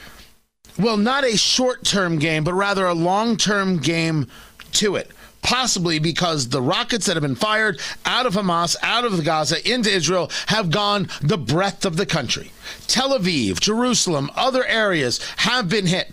well, 0.78 0.96
not 0.96 1.24
a 1.24 1.36
short 1.36 1.84
term 1.84 2.18
game, 2.18 2.44
but 2.44 2.54
rather 2.54 2.86
a 2.86 2.94
long 2.94 3.36
term 3.36 3.78
game 3.78 4.26
to 4.72 4.96
it. 4.96 5.10
Possibly 5.42 5.98
because 5.98 6.48
the 6.48 6.62
rockets 6.62 7.04
that 7.06 7.16
have 7.16 7.22
been 7.22 7.34
fired 7.34 7.78
out 8.06 8.24
of 8.24 8.32
Hamas, 8.32 8.76
out 8.82 9.04
of 9.04 9.22
Gaza, 9.24 9.70
into 9.70 9.90
Israel 9.90 10.30
have 10.46 10.70
gone 10.70 11.08
the 11.20 11.36
breadth 11.36 11.84
of 11.84 11.98
the 11.98 12.06
country. 12.06 12.50
Tel 12.86 13.16
Aviv, 13.18 13.60
Jerusalem, 13.60 14.30
other 14.34 14.64
areas 14.64 15.22
have 15.36 15.68
been 15.68 15.86
hit. 15.86 16.12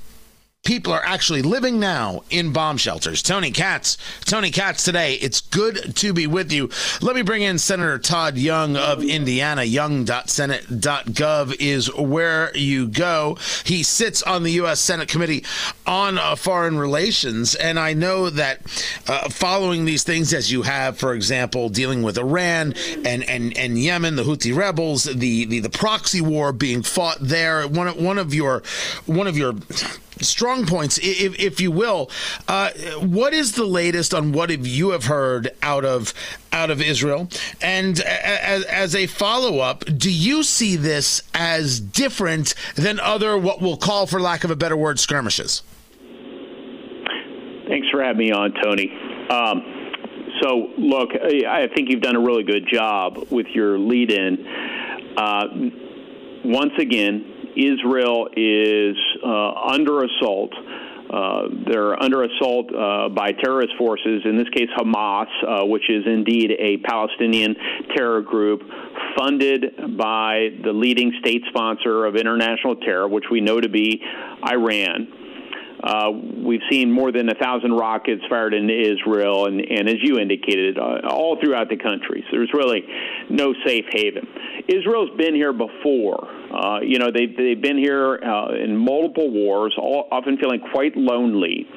People 0.63 0.93
are 0.93 1.03
actually 1.03 1.41
living 1.41 1.79
now 1.79 2.23
in 2.29 2.53
bomb 2.53 2.77
shelters. 2.77 3.23
Tony 3.23 3.49
Katz, 3.49 3.97
Tony 4.25 4.51
Katz 4.51 4.83
today. 4.83 5.15
It's 5.15 5.41
good 5.41 5.95
to 5.95 6.13
be 6.13 6.27
with 6.27 6.51
you. 6.51 6.69
Let 7.01 7.15
me 7.15 7.23
bring 7.23 7.41
in 7.41 7.57
Senator 7.57 7.97
Todd 7.97 8.37
Young 8.37 8.77
of 8.77 9.03
Indiana. 9.03 9.63
Young.senate.gov 9.63 11.55
is 11.59 11.93
where 11.95 12.55
you 12.55 12.87
go. 12.87 13.37
He 13.65 13.81
sits 13.81 14.21
on 14.21 14.43
the 14.43 14.51
U.S. 14.53 14.79
Senate 14.79 15.07
Committee 15.07 15.43
on 15.87 16.19
uh, 16.19 16.35
Foreign 16.35 16.77
Relations, 16.77 17.55
and 17.55 17.79
I 17.79 17.93
know 17.93 18.29
that 18.29 18.61
uh, 19.07 19.29
following 19.29 19.85
these 19.85 20.03
things, 20.03 20.31
as 20.31 20.51
you 20.51 20.61
have, 20.61 20.97
for 20.97 21.15
example, 21.15 21.69
dealing 21.69 22.03
with 22.03 22.19
Iran 22.19 22.75
and 23.03 23.23
and 23.23 23.57
and 23.57 23.79
Yemen, 23.79 24.15
the 24.15 24.23
Houthi 24.23 24.55
rebels, 24.55 25.05
the 25.05 25.45
the, 25.45 25.59
the 25.59 25.69
proxy 25.69 26.21
war 26.21 26.53
being 26.53 26.83
fought 26.83 27.17
there. 27.19 27.67
One 27.67 27.87
one 28.03 28.19
of 28.19 28.33
your 28.33 28.61
one 29.07 29.25
of 29.25 29.35
your 29.37 29.53
strong 30.21 30.65
points, 30.65 30.97
if, 31.01 31.39
if 31.39 31.61
you 31.61 31.71
will. 31.71 32.09
Uh, 32.47 32.71
what 32.99 33.33
is 33.33 33.53
the 33.53 33.65
latest 33.65 34.13
on 34.13 34.31
what 34.31 34.49
have 34.49 34.65
you 34.65 34.91
have 34.91 35.05
heard 35.05 35.51
out 35.61 35.85
of 35.85 36.13
out 36.51 36.69
of 36.69 36.81
Israel? 36.81 37.29
And 37.61 37.99
as, 38.01 38.63
as 38.65 38.95
a 38.95 39.07
follow 39.07 39.59
up, 39.59 39.85
do 39.85 40.11
you 40.11 40.43
see 40.43 40.75
this 40.75 41.23
as 41.33 41.79
different 41.79 42.55
than 42.75 42.99
other 42.99 43.37
what 43.37 43.61
we'll 43.61 43.77
call, 43.77 44.07
for 44.07 44.19
lack 44.19 44.43
of 44.43 44.51
a 44.51 44.55
better 44.55 44.77
word, 44.77 44.99
skirmishes? 44.99 45.63
Thanks 47.67 47.87
for 47.89 48.03
having 48.03 48.17
me 48.17 48.31
on, 48.31 48.53
Tony. 48.61 48.91
Um, 49.29 49.81
so, 50.41 50.71
look, 50.77 51.09
I 51.13 51.67
think 51.73 51.89
you've 51.89 52.01
done 52.01 52.15
a 52.15 52.19
really 52.19 52.43
good 52.43 52.67
job 52.71 53.27
with 53.29 53.47
your 53.53 53.77
lead 53.79 54.11
in. 54.11 54.45
Uh, 55.15 55.43
once 56.43 56.73
again, 56.79 57.40
Israel 57.55 58.27
is 58.35 58.95
uh, 59.23 59.51
under 59.73 60.03
assault. 60.03 60.53
Uh, 61.11 61.47
they're 61.67 62.01
under 62.01 62.23
assault 62.23 62.73
uh, 62.73 63.09
by 63.09 63.33
terrorist 63.33 63.73
forces, 63.77 64.21
in 64.23 64.37
this 64.37 64.47
case 64.55 64.69
Hamas, 64.77 65.27
uh, 65.45 65.65
which 65.65 65.89
is 65.89 66.03
indeed 66.05 66.51
a 66.57 66.77
Palestinian 66.77 67.55
terror 67.93 68.21
group 68.21 68.61
funded 69.17 69.97
by 69.97 70.49
the 70.63 70.71
leading 70.71 71.11
state 71.19 71.43
sponsor 71.49 72.05
of 72.05 72.15
international 72.15 72.77
terror, 72.77 73.09
which 73.09 73.25
we 73.29 73.41
know 73.41 73.59
to 73.59 73.67
be 73.67 74.01
Iran. 74.47 75.07
Uh, 75.83 76.11
we've 76.11 76.61
seen 76.69 76.91
more 76.91 77.11
than 77.11 77.27
a 77.27 77.33
thousand 77.35 77.73
rockets 77.73 78.21
fired 78.29 78.53
into 78.53 78.73
Israel, 78.73 79.47
and, 79.47 79.59
and 79.59 79.89
as 79.89 79.95
you 80.01 80.19
indicated, 80.19 80.77
uh, 80.77 81.09
all 81.09 81.37
throughout 81.41 81.69
the 81.69 81.77
country. 81.77 82.23
So 82.29 82.37
there's 82.37 82.53
really 82.53 82.83
no 83.29 83.53
safe 83.65 83.85
haven. 83.91 84.27
Israel's 84.71 85.09
been 85.17 85.35
here 85.35 85.53
before. 85.53 86.27
Uh, 86.51 86.79
you 86.81 86.99
know, 86.99 87.11
they've, 87.13 87.35
they've 87.35 87.61
been 87.61 87.77
here 87.77 88.19
uh, 88.23 88.53
in 88.53 88.77
multiple 88.77 89.29
wars, 89.31 89.73
all, 89.77 90.07
often 90.11 90.37
feeling 90.37 90.61
quite 90.71 90.95
lonely. 90.95 91.67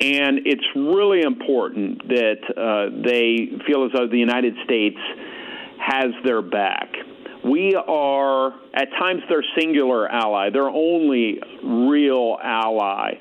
And 0.00 0.40
it's 0.46 0.64
really 0.74 1.22
important 1.22 2.08
that 2.08 2.40
uh, 2.56 3.02
they 3.04 3.62
feel 3.66 3.84
as 3.84 3.92
though 3.94 4.08
the 4.08 4.18
United 4.18 4.54
States 4.64 4.98
has 5.78 6.12
their 6.24 6.42
back 6.42 6.88
we 7.44 7.74
are 7.74 8.54
at 8.74 8.88
times 8.98 9.22
their 9.28 9.44
singular 9.58 10.08
ally, 10.08 10.50
their 10.50 10.68
only 10.68 11.40
real 11.62 12.38
ally. 12.42 13.14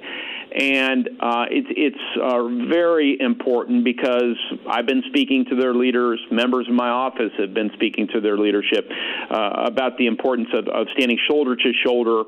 And 0.53 1.07
uh, 1.21 1.45
it, 1.49 1.65
it's 1.69 2.05
uh, 2.21 2.43
very 2.69 3.17
important 3.19 3.85
because 3.85 4.35
I've 4.69 4.85
been 4.85 5.03
speaking 5.07 5.45
to 5.49 5.55
their 5.55 5.73
leaders. 5.73 6.19
Members 6.29 6.67
of 6.67 6.75
my 6.75 6.89
office 6.89 7.31
have 7.39 7.53
been 7.53 7.71
speaking 7.75 8.09
to 8.13 8.19
their 8.19 8.37
leadership 8.37 8.85
uh, 9.29 9.63
about 9.65 9.97
the 9.97 10.07
importance 10.07 10.49
of, 10.53 10.67
of 10.67 10.87
standing 10.93 11.17
shoulder 11.29 11.55
to 11.55 11.71
shoulder 11.85 12.23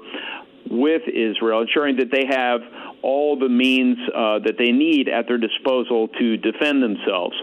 with 0.71 1.01
Israel, 1.07 1.61
ensuring 1.61 1.97
that 1.97 2.11
they 2.11 2.25
have 2.25 2.61
all 3.01 3.37
the 3.37 3.49
means 3.49 3.97
uh, 4.15 4.39
that 4.39 4.55
they 4.57 4.71
need 4.71 5.09
at 5.09 5.27
their 5.27 5.37
disposal 5.37 6.07
to 6.07 6.37
defend 6.37 6.81
themselves. 6.81 7.35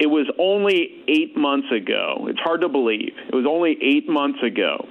It 0.00 0.08
was 0.08 0.26
only 0.40 1.04
eight 1.06 1.36
months 1.36 1.68
ago. 1.70 2.26
It's 2.28 2.40
hard 2.40 2.62
to 2.62 2.68
believe. 2.68 3.14
It 3.28 3.34
was 3.34 3.46
only 3.48 3.78
eight 3.80 4.08
months 4.08 4.42
ago 4.42 4.88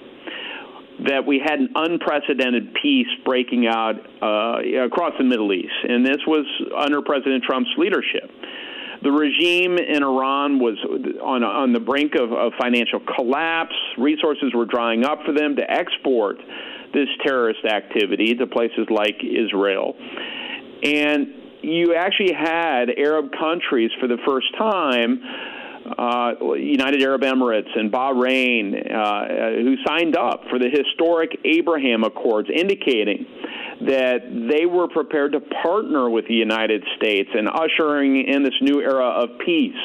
that 1.08 1.26
we 1.26 1.40
had 1.44 1.60
an 1.60 1.70
unprecedented 1.76 2.74
peace 2.82 3.08
breaking 3.26 3.68
out 3.68 3.96
uh, 4.22 4.60
across 4.86 5.14
the 5.18 5.24
Middle 5.24 5.52
East, 5.52 5.74
and 5.88 6.06
this 6.06 6.20
was 6.28 6.46
under 6.78 7.02
President 7.02 7.44
Trump's 7.44 7.72
leadership. 7.78 8.30
The 9.04 9.12
regime 9.12 9.78
in 9.78 10.02
Iran 10.02 10.60
was 10.60 10.78
on, 11.22 11.44
on 11.44 11.74
the 11.74 11.82
brink 11.82 12.16
of, 12.16 12.32
of 12.32 12.54
financial 12.58 13.02
collapse. 13.02 13.76
Resources 13.98 14.54
were 14.54 14.66
drying 14.66 15.04
up 15.04 15.20
for 15.26 15.34
them 15.34 15.58
to 15.58 15.70
export 15.70 16.38
this 16.94 17.10
terrorist 17.26 17.66
activity 17.66 18.34
to 18.36 18.48
places 18.48 18.88
like 18.90 19.20
Israel. 19.22 19.96
And 20.84 21.28
you 21.64 21.96
actually 21.96 22.34
had 22.34 22.90
Arab 22.98 23.32
countries 23.38 23.92
for 24.00 24.08
the 24.08 24.18
first 24.26 24.48
time. 24.58 25.22
Uh, 25.86 26.56
United 26.56 27.02
Arab 27.02 27.22
Emirates 27.22 27.68
and 27.76 27.92
Bahrain, 27.92 28.74
uh, 28.74 29.62
who 29.62 29.76
signed 29.86 30.16
up 30.16 30.42
for 30.50 30.58
the 30.58 30.70
historic 30.70 31.38
Abraham 31.44 32.06
Accords, 32.06 32.50
indicating 32.54 33.26
that 33.82 34.20
they 34.50 34.66
were 34.66 34.88
prepared 34.88 35.34
to 35.34 35.42
partner 35.42 36.10
with 36.10 36.26
the 36.28 36.36
United 36.36 36.84
States 36.96 37.30
in 37.38 37.50
ushering 37.50 38.26
in 38.28 38.44
this 38.44 38.54
new 38.62 38.80
era 38.80 39.10
of 39.10 39.38
peace 39.46 39.76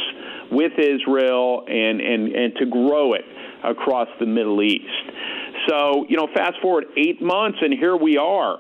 with 0.52 0.72
Israel 0.78 1.64
and, 1.66 2.00
and, 2.00 2.32
and 2.32 2.54
to 2.56 2.66
grow 2.66 3.14
it 3.14 3.24
across 3.64 4.08
the 4.20 4.26
Middle 4.26 4.62
East. 4.62 4.84
So, 5.68 6.06
you 6.08 6.16
know, 6.16 6.28
fast 6.32 6.54
forward 6.62 6.84
eight 6.96 7.20
months, 7.20 7.58
and 7.60 7.74
here 7.74 7.96
we 7.96 8.16
are. 8.16 8.58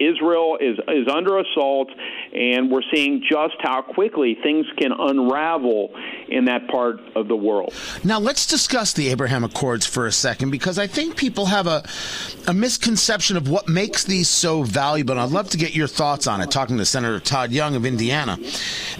Israel 0.00 0.58
is 0.60 0.76
is 0.88 1.06
under 1.12 1.38
assault, 1.38 1.88
and 2.32 2.70
we're 2.70 2.82
seeing 2.92 3.22
just 3.28 3.54
how 3.60 3.82
quickly 3.82 4.36
things 4.42 4.66
can 4.76 4.92
unravel 4.92 5.94
in 6.28 6.44
that 6.46 6.68
part 6.68 7.00
of 7.14 7.28
the 7.28 7.36
world. 7.36 7.72
Now, 8.04 8.18
let's 8.18 8.46
discuss 8.46 8.92
the 8.92 9.08
Abraham 9.08 9.44
Accords 9.44 9.86
for 9.86 10.06
a 10.06 10.12
second 10.12 10.50
because 10.50 10.78
I 10.78 10.86
think 10.86 11.16
people 11.16 11.46
have 11.46 11.66
a 11.66 11.84
a 12.46 12.54
misconception 12.54 13.36
of 13.36 13.48
what 13.48 13.68
makes 13.68 14.04
these 14.04 14.28
so 14.28 14.62
valuable. 14.62 15.12
And 15.12 15.20
I'd 15.20 15.30
love 15.30 15.50
to 15.50 15.58
get 15.58 15.74
your 15.74 15.86
thoughts 15.86 16.26
on 16.26 16.40
it. 16.40 16.50
Talking 16.50 16.78
to 16.78 16.84
Senator 16.84 17.20
Todd 17.20 17.52
Young 17.52 17.76
of 17.76 17.84
Indiana, 17.84 18.38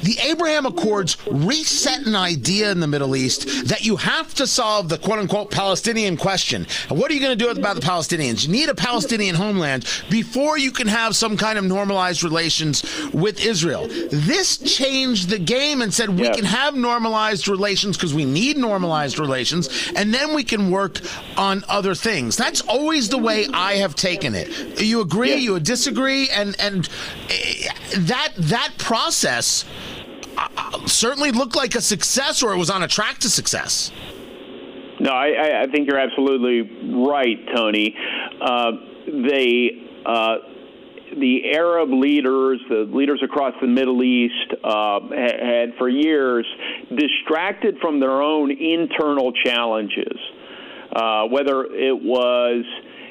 the 0.02 0.18
Abraham 0.22 0.66
Accords 0.66 1.16
reset 1.30 2.06
an 2.06 2.14
idea 2.14 2.70
in 2.70 2.80
the 2.80 2.86
Middle 2.86 3.16
East 3.16 3.68
that 3.68 3.84
you 3.86 3.96
have 3.96 4.34
to 4.34 4.46
solve 4.46 4.90
the 4.90 4.98
quote 4.98 5.18
unquote 5.18 5.50
Palestinian 5.50 6.16
question. 6.16 6.66
And 6.90 6.98
what 6.98 7.10
are 7.10 7.14
you 7.14 7.20
going 7.20 7.36
to 7.36 7.44
do 7.44 7.50
about 7.50 7.76
the 7.76 7.82
Palestinians? 7.82 8.46
You 8.46 8.52
need 8.52 8.68
a 8.68 8.74
Palestinian 8.74 9.34
homeland 9.34 9.86
before 10.10 10.58
you 10.58 10.70
can 10.70 10.86
have 10.86 11.16
some 11.16 11.36
kind 11.36 11.58
of 11.58 11.64
normalized 11.64 12.22
relations 12.22 12.82
with 13.20 13.44
Israel. 13.44 13.86
This 13.88 14.58
changed 14.58 15.28
the 15.28 15.38
game 15.38 15.82
and 15.82 15.92
said 15.92 16.10
we 16.10 16.28
can 16.30 16.44
have 16.44 16.74
normalized 16.74 17.48
relations 17.48 17.96
because 17.96 18.14
we 18.14 18.24
need 18.24 18.56
normalized 18.56 19.18
relations, 19.18 19.90
and 19.96 20.12
then 20.12 20.34
we 20.34 20.44
can 20.44 20.70
work 20.70 21.00
on 21.36 21.64
other 21.68 21.94
things. 21.94 22.36
That's 22.36 22.60
always 22.62 23.08
the 23.08 23.18
way 23.18 23.46
I 23.52 23.74
have 23.74 23.94
taken 23.94 24.34
it. 24.34 24.80
You 24.80 25.00
agree? 25.00 25.36
You 25.36 25.58
disagree? 25.60 26.28
And 26.30 26.56
and 26.60 26.88
eh, 27.30 27.68
that 27.96 28.32
that 28.36 28.74
process 28.78 29.64
uh, 30.36 30.86
certainly 30.86 31.32
looked 31.32 31.56
like 31.56 31.74
a 31.74 31.80
success, 31.80 32.42
or 32.42 32.52
it 32.52 32.58
was 32.58 32.70
on 32.70 32.82
a 32.82 32.88
track 32.88 33.18
to 33.18 33.30
success. 33.30 33.92
No, 35.00 35.12
I, 35.12 35.62
I 35.62 35.66
think 35.68 35.88
you're 35.88 35.98
absolutely 35.98 36.62
right, 36.92 37.38
Tony. 37.54 37.94
Uh, 38.40 38.72
they 39.06 39.88
uh, 40.04 40.36
the 41.16 41.52
Arab 41.54 41.90
leaders, 41.90 42.60
the 42.68 42.88
leaders 42.90 43.20
across 43.24 43.54
the 43.60 43.66
Middle 43.66 44.02
East, 44.02 44.52
uh, 44.62 45.00
had 45.10 45.74
for 45.78 45.88
years 45.88 46.46
distracted 46.94 47.78
from 47.80 48.00
their 48.00 48.22
own 48.22 48.50
internal 48.50 49.32
challenges, 49.32 50.18
uh, 50.94 51.24
whether 51.24 51.64
it 51.64 52.02
was, 52.02 52.64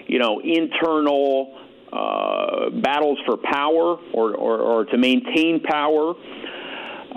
you 0.07 0.19
know, 0.19 0.39
internal 0.43 1.57
uh, 1.91 2.69
battles 2.81 3.17
for 3.25 3.37
power 3.37 3.97
or, 4.13 4.35
or, 4.35 4.59
or 4.59 4.85
to 4.85 4.97
maintain 4.97 5.61
power 5.63 6.13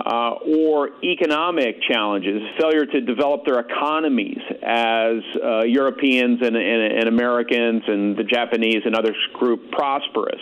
uh, 0.05 0.31
or 0.57 0.89
economic 1.03 1.81
challenges, 1.89 2.41
failure 2.59 2.85
to 2.85 3.01
develop 3.01 3.45
their 3.45 3.59
economies 3.59 4.39
as 4.63 5.17
uh, 5.43 5.63
Europeans 5.63 6.39
and, 6.41 6.55
and, 6.55 6.93
and, 6.93 7.07
Americans 7.07 7.83
and 7.87 8.17
the 8.17 8.23
Japanese 8.23 8.81
and 8.85 8.95
others 8.95 9.15
group 9.33 9.71
prosperous. 9.71 10.41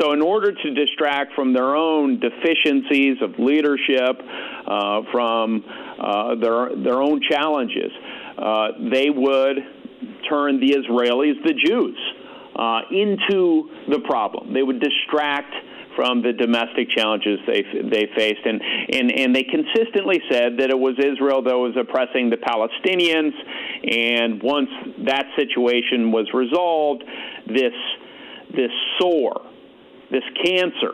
So, 0.00 0.12
in 0.12 0.22
order 0.22 0.52
to 0.52 0.74
distract 0.74 1.34
from 1.34 1.52
their 1.52 1.74
own 1.74 2.20
deficiencies 2.20 3.18
of 3.20 3.38
leadership, 3.38 4.20
uh, 4.66 5.02
from 5.12 5.64
uh, 6.00 6.34
their 6.36 6.74
their 6.76 7.02
own 7.02 7.20
challenges, 7.30 7.92
uh, 8.38 8.68
they 8.90 9.10
would 9.10 9.58
turn 10.28 10.60
the 10.60 10.72
Israelis, 10.72 11.42
the 11.44 11.52
Jews, 11.52 11.98
uh, 12.56 12.80
into 12.90 13.70
the 13.88 14.00
problem. 14.06 14.54
They 14.54 14.62
would 14.62 14.80
distract 14.80 15.54
from 15.96 16.22
the 16.22 16.32
domestic 16.32 16.88
challenges 16.90 17.38
they 17.46 17.62
they 17.62 18.08
faced, 18.16 18.44
and 18.44 18.60
and 18.62 19.12
and 19.12 19.34
they 19.34 19.44
consistently 19.44 20.20
said 20.30 20.58
that 20.58 20.70
it 20.70 20.78
was 20.78 20.94
Israel 20.98 21.42
that 21.42 21.56
was 21.56 21.76
oppressing 21.78 22.30
the 22.30 22.36
Palestinians, 22.36 23.32
and 23.84 24.42
once 24.42 24.70
that 25.06 25.26
situation 25.36 26.12
was 26.12 26.28
resolved, 26.32 27.04
this 27.46 27.74
this 28.54 28.70
sore 29.00 29.42
this 30.10 30.24
cancer. 30.44 30.92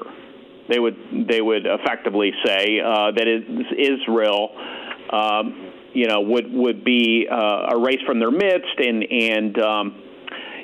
They 0.68 0.78
would 0.78 0.96
they 1.28 1.40
would 1.40 1.66
effectively 1.66 2.32
say 2.44 2.80
uh, 2.80 3.10
that 3.12 3.26
Israel, 3.76 4.50
um, 5.12 5.72
you 5.92 6.06
know, 6.06 6.20
would 6.20 6.50
would 6.52 6.84
be 6.84 7.26
uh, 7.30 7.76
erased 7.76 8.04
from 8.06 8.20
their 8.20 8.30
midst, 8.30 8.78
and 8.78 9.04
and 9.10 9.58
um, 9.58 10.02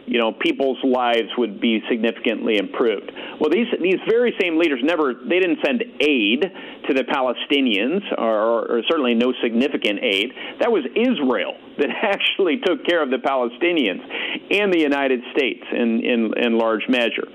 you 0.07 0.19
know 0.19 0.33
people's 0.33 0.79
lives 0.85 1.29
would 1.37 1.61
be 1.61 1.83
significantly 1.89 2.59
improved. 2.59 3.11
Well, 3.41 3.51
these 3.51 3.67
these 3.83 4.01
very 4.09 4.35
same 4.41 4.59
leaders 4.59 4.81
never 4.83 5.15
they 5.15 5.41
didn't 5.41 5.59
send 5.65 5.83
aid 6.01 6.43
to 6.89 6.95
the 6.95 7.03
Palestinians, 7.03 8.01
or, 8.17 8.79
or 8.79 8.83
certainly 8.89 9.15
no 9.15 9.33
significant 9.43 10.01
aid. 10.03 10.33
That 10.61 10.71
was 10.71 10.85
Israel 10.95 11.57
that 11.79 11.91
actually 11.91 12.59
took 12.65 12.85
care 12.87 13.03
of 13.03 13.11
the 13.11 13.19
Palestinians 13.19 14.03
and 14.51 14.73
the 14.73 14.81
United 14.81 15.21
States 15.37 15.65
in 15.73 16.01
in, 16.05 16.33
in 16.39 16.59
large 16.59 16.89
measure. 16.89 17.29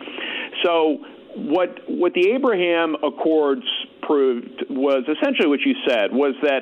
So 0.63 0.99
what 1.35 1.79
what 1.87 2.13
the 2.13 2.31
Abraham 2.31 2.95
Accords 2.95 3.65
proved 4.01 4.65
was 4.69 5.03
essentially 5.07 5.47
what 5.47 5.61
you 5.61 5.75
said 5.87 6.11
was 6.11 6.35
that 6.43 6.61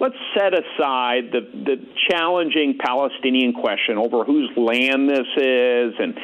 let's 0.00 0.16
set 0.36 0.52
aside 0.52 1.32
the, 1.32 1.40
the 1.52 1.76
challenging 2.10 2.78
Palestinian 2.78 3.52
question 3.52 3.98
over 3.98 4.24
whose 4.24 4.50
land 4.56 5.08
this 5.08 5.26
is 5.36 5.94
and 5.98 6.14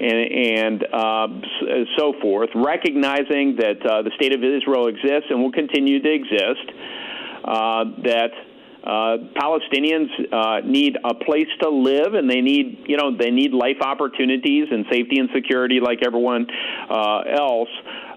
and, 0.00 0.32
and 0.32 0.86
uh, 0.92 1.28
so 1.98 2.14
forth, 2.20 2.50
recognizing 2.54 3.56
that 3.56 3.78
uh, 3.84 4.02
the 4.02 4.10
state 4.16 4.34
of 4.34 4.42
Israel 4.42 4.88
exists 4.88 5.30
and 5.30 5.42
will 5.42 5.52
continue 5.52 6.02
to 6.02 6.12
exist. 6.12 6.70
Uh, 7.44 7.84
that 8.04 8.30
uh, 8.84 9.16
Palestinians 9.38 10.10
uh, 10.32 10.60
need 10.66 10.96
a 11.04 11.14
place 11.14 11.46
to 11.60 11.68
live, 11.70 12.14
and 12.14 12.28
they 12.28 12.40
need, 12.40 12.84
you 12.86 12.96
know, 12.96 13.16
they 13.16 13.30
need 13.30 13.52
life 13.52 13.80
opportunities 13.80 14.66
and 14.70 14.84
safety 14.90 15.18
and 15.18 15.28
security 15.32 15.78
like 15.80 16.00
everyone 16.04 16.46
uh, 16.90 17.20
else. 17.30 17.68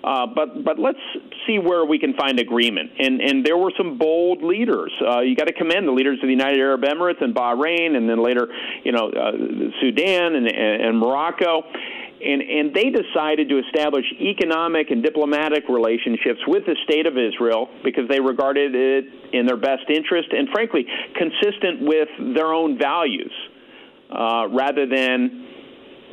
Uh, 0.05 0.27
but 0.27 0.63
but 0.63 0.77
let's 0.77 0.99
see 1.47 1.57
where 1.57 1.83
we 1.83 1.97
can 1.97 2.13
find 2.13 2.39
agreement. 2.39 2.91
And 2.99 3.21
and 3.21 3.43
there 3.43 3.57
were 3.57 3.71
some 3.75 3.97
bold 3.97 4.43
leaders. 4.43 4.93
Uh, 5.01 5.21
you 5.21 5.35
got 5.35 5.47
to 5.47 5.53
commend 5.53 5.87
the 5.87 5.91
leaders 5.91 6.19
of 6.21 6.27
the 6.27 6.33
United 6.33 6.59
Arab 6.59 6.81
Emirates 6.83 7.23
and 7.23 7.33
Bahrain, 7.33 7.97
and 7.97 8.07
then 8.07 8.21
later, 8.21 8.47
you 8.83 8.91
know, 8.91 9.09
uh, 9.09 9.31
Sudan 9.81 10.35
and, 10.35 10.47
and 10.47 10.99
Morocco 10.99 11.63
and, 12.25 12.41
and 12.41 12.73
they 12.73 12.89
decided 12.89 13.49
to 13.49 13.59
establish 13.59 14.05
economic 14.19 14.89
and 14.89 15.03
diplomatic 15.03 15.67
relationships 15.69 16.39
with 16.47 16.65
the 16.65 16.75
state 16.83 17.05
of 17.05 17.17
Israel 17.17 17.69
because 17.83 18.07
they 18.09 18.19
regarded 18.19 18.73
it 18.73 19.05
in 19.33 19.45
their 19.45 19.57
best 19.57 19.83
interest 19.89 20.29
and, 20.31 20.49
frankly, 20.49 20.85
consistent 21.15 21.81
with 21.81 22.09
their 22.35 22.53
own 22.53 22.79
values 22.79 23.33
uh, 24.09 24.47
rather 24.49 24.87
than 24.87 25.45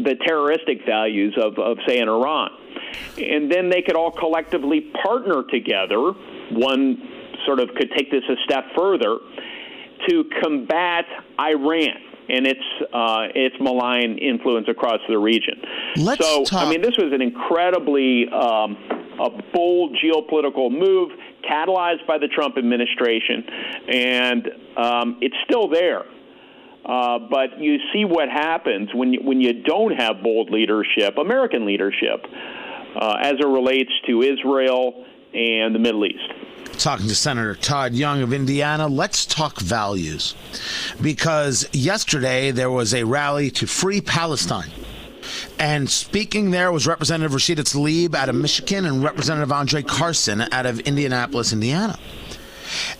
the 0.04 0.16
terroristic 0.26 0.78
values 0.86 1.36
of, 1.40 1.58
of, 1.58 1.78
say, 1.86 1.98
in 1.98 2.08
Iran. 2.08 2.50
And 3.18 3.50
then 3.50 3.68
they 3.68 3.82
could 3.82 3.96
all 3.96 4.10
collectively 4.10 4.92
partner 5.02 5.42
together. 5.50 6.12
One 6.50 7.02
sort 7.46 7.60
of 7.60 7.70
could 7.74 7.90
take 7.96 8.10
this 8.10 8.22
a 8.28 8.36
step 8.44 8.64
further 8.76 9.18
to 10.08 10.24
combat 10.42 11.04
Iran 11.38 11.96
and 12.28 12.46
its 12.46 12.60
uh, 12.92 13.28
its 13.34 13.56
malign 13.60 14.18
influence 14.18 14.68
across 14.68 15.00
the 15.08 15.18
region. 15.18 15.60
Let's 15.96 16.24
so, 16.24 16.44
talk. 16.44 16.66
I 16.66 16.70
mean, 16.70 16.80
this 16.80 16.96
was 16.96 17.12
an 17.12 17.20
incredibly 17.20 18.28
um, 18.28 18.76
a 19.20 19.30
bold 19.52 19.96
geopolitical 20.02 20.70
move, 20.70 21.10
catalyzed 21.48 22.06
by 22.06 22.18
the 22.18 22.28
Trump 22.28 22.56
administration, 22.58 23.44
and 23.88 24.48
um, 24.76 25.18
it's 25.20 25.36
still 25.44 25.68
there. 25.68 26.04
Uh, 26.84 27.18
but 27.30 27.60
you 27.60 27.76
see 27.92 28.04
what 28.04 28.28
happens 28.28 28.88
when 28.92 29.12
you, 29.12 29.20
when 29.22 29.40
you 29.40 29.62
don't 29.62 29.92
have 29.92 30.20
bold 30.22 30.50
leadership, 30.50 31.16
American 31.16 31.64
leadership, 31.64 32.26
uh, 32.96 33.16
as 33.20 33.34
it 33.38 33.46
relates 33.46 33.92
to 34.06 34.22
Israel 34.22 35.04
and 35.34 35.74
the 35.74 35.78
Middle 35.78 36.04
East 36.04 36.32
talking 36.78 37.06
to 37.06 37.14
Senator 37.14 37.54
Todd 37.54 37.94
Young 37.94 38.22
of 38.22 38.32
Indiana. 38.32 38.88
Let's 38.88 39.24
talk 39.24 39.60
values. 39.60 40.34
Because 41.00 41.68
yesterday 41.72 42.50
there 42.50 42.70
was 42.70 42.92
a 42.92 43.04
rally 43.04 43.50
to 43.52 43.66
free 43.66 44.00
Palestine. 44.00 44.70
And 45.58 45.88
speaking 45.88 46.50
there 46.50 46.72
was 46.72 46.86
Representative 46.86 47.32
Rashida 47.32 47.62
Tlaib 47.62 48.14
out 48.14 48.28
of 48.28 48.34
Michigan 48.34 48.84
and 48.84 49.04
Representative 49.04 49.52
Andre 49.52 49.82
Carson 49.82 50.40
out 50.40 50.66
of 50.66 50.80
Indianapolis, 50.80 51.52
Indiana. 51.52 51.98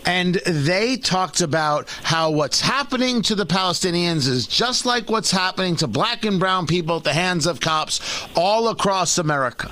And 0.04 0.35
they 0.46 0.96
talked 0.96 1.40
about 1.40 1.88
how 2.02 2.30
what's 2.30 2.61
happening 2.61 3.22
to 3.22 3.35
the 3.35 3.46
Palestinians 3.46 4.28
is 4.28 4.46
just 4.46 4.87
like 4.87 5.11
what's 5.11 5.30
happening 5.30 5.76
to 5.76 5.87
black 5.87 6.24
and 6.24 6.38
brown 6.38 6.66
people 6.66 6.96
at 6.96 7.04
the 7.04 7.12
hands 7.12 7.46
of 7.46 7.61
cops 7.61 8.00
all 8.35 8.68
across 8.68 9.18
America 9.18 9.70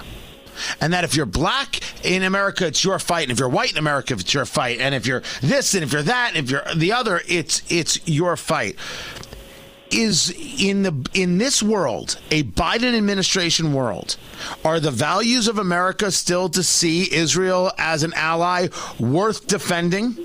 and 0.81 0.93
that 0.93 1.05
if 1.05 1.15
you're 1.15 1.27
black 1.27 1.81
in 2.05 2.23
America, 2.23 2.67
it's 2.67 2.85
your 2.85 2.99
fight, 2.99 3.25
and 3.25 3.33
if 3.33 3.39
you're 3.39 3.49
white 3.49 3.73
in 3.73 3.79
America, 3.79 4.15
it's 4.15 4.35
your 4.35 4.45
fight, 4.45 4.81
and 4.81 4.95
if 4.95 5.07
you're 5.07 5.23
this 5.41 5.75
and 5.75 5.83
if 5.83 5.93
you're 5.93 6.03
that, 6.03 6.35
and 6.35 6.45
if 6.45 6.51
you're 6.51 6.63
the 6.77 6.93
other, 6.93 7.23
it's 7.29 7.63
it's 7.71 8.07
your 8.09 8.37
fight. 8.37 8.77
Is 9.93 10.31
in 10.63 10.83
the 10.83 11.11
in 11.15 11.39
this 11.39 11.63
world, 11.63 12.21
a 12.31 12.45
Biden 12.45 12.97
administration 12.97 13.73
world, 13.73 14.17
are 14.65 14.79
the 14.79 14.93
values 14.93 15.49
of 15.49 15.59
America 15.59 16.13
still 16.13 16.49
to 16.51 16.63
see 16.63 17.13
Israel 17.13 17.73
as 17.77 18.05
an 18.05 18.13
ally 18.15 18.69
worth 19.01 19.49
defending? 19.49 20.17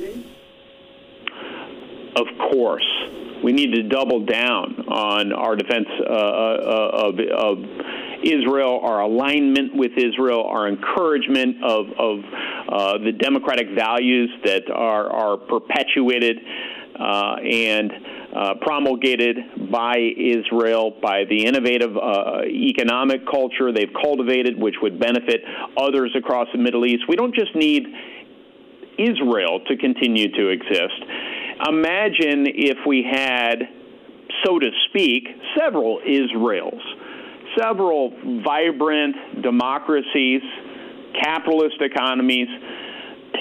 Of 2.16 2.28
course 2.52 2.86
we 3.46 3.54
need 3.54 3.74
to 3.76 3.84
double 3.84 4.26
down 4.26 4.88
on 4.90 5.32
our 5.32 5.56
defense 5.56 5.88
uh, 6.02 6.12
uh, 6.12 6.90
of, 6.94 7.20
of 7.20 7.58
Israel, 8.24 8.80
our 8.82 9.02
alignment 9.02 9.76
with 9.76 9.92
Israel, 9.96 10.44
our 10.50 10.68
encouragement 10.68 11.64
of, 11.64 11.86
of 12.00 12.20
uh, 12.68 12.98
the 12.98 13.12
democratic 13.12 13.68
values 13.76 14.32
that 14.44 14.64
are, 14.72 15.12
are 15.12 15.38
perpetuated 15.38 16.38
uh, 17.00 17.36
and 17.36 17.92
uh, 18.36 18.54
promulgated 18.62 19.38
by 19.72 19.98
Israel, 19.98 20.98
by 21.02 21.24
the 21.30 21.46
innovative 21.46 21.96
uh, 21.96 22.44
economic 22.46 23.26
culture 23.26 23.72
they've 23.72 23.94
cultivated, 24.02 24.60
which 24.60 24.76
would 24.82 25.00
benefit 25.00 25.42
others 25.78 26.12
across 26.18 26.48
the 26.54 26.60
Middle 26.60 26.86
East. 26.86 27.04
We 27.08 27.16
don't 27.16 27.36
just 27.36 27.56
need 27.56 27.84
Israel 28.98 29.62
to 29.68 29.78
continue 29.78 30.32
to 30.32 30.50
exist. 30.50 31.00
Imagine 31.68 32.48
if 32.48 32.78
we 32.86 33.04
had, 33.10 33.60
so 34.46 34.60
to 34.60 34.70
speak, 34.90 35.28
several 35.58 36.00
Israels 36.06 36.82
several 37.58 38.12
vibrant 38.44 39.42
democracies, 39.42 40.42
capitalist 41.22 41.78
economies, 41.80 42.48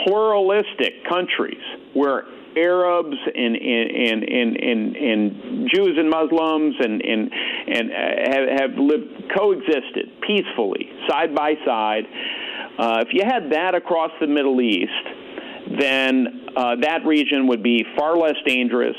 pluralistic 0.05 1.05
countries 1.09 1.63
where 1.95 2.25
Arabs 2.57 3.17
and 3.35 3.57
and, 3.57 4.23
and, 4.25 4.57
and, 4.57 4.97
and 4.97 5.71
Jews 5.73 5.97
and 5.99 6.11
Muslims 6.11 6.75
and 6.79 7.03
and 7.03 7.33
and 7.67 7.91
have, 7.91 8.61
have 8.61 8.79
lived 8.79 9.33
coexisted 9.37 10.21
peacefully 10.27 10.91
side 11.09 11.35
by 11.35 11.55
side. 11.65 12.05
Uh, 12.79 13.05
if 13.07 13.09
you 13.13 13.23
had 13.25 13.53
that 13.53 13.75
across 13.75 14.11
the 14.21 14.27
Middle 14.27 14.61
East, 14.61 14.91
then 15.79 16.47
uh, 16.57 16.77
that 16.81 17.05
region 17.07 17.47
would 17.49 17.63
be 17.63 17.85
far 17.97 18.17
less 18.17 18.37
dangerous, 18.47 18.97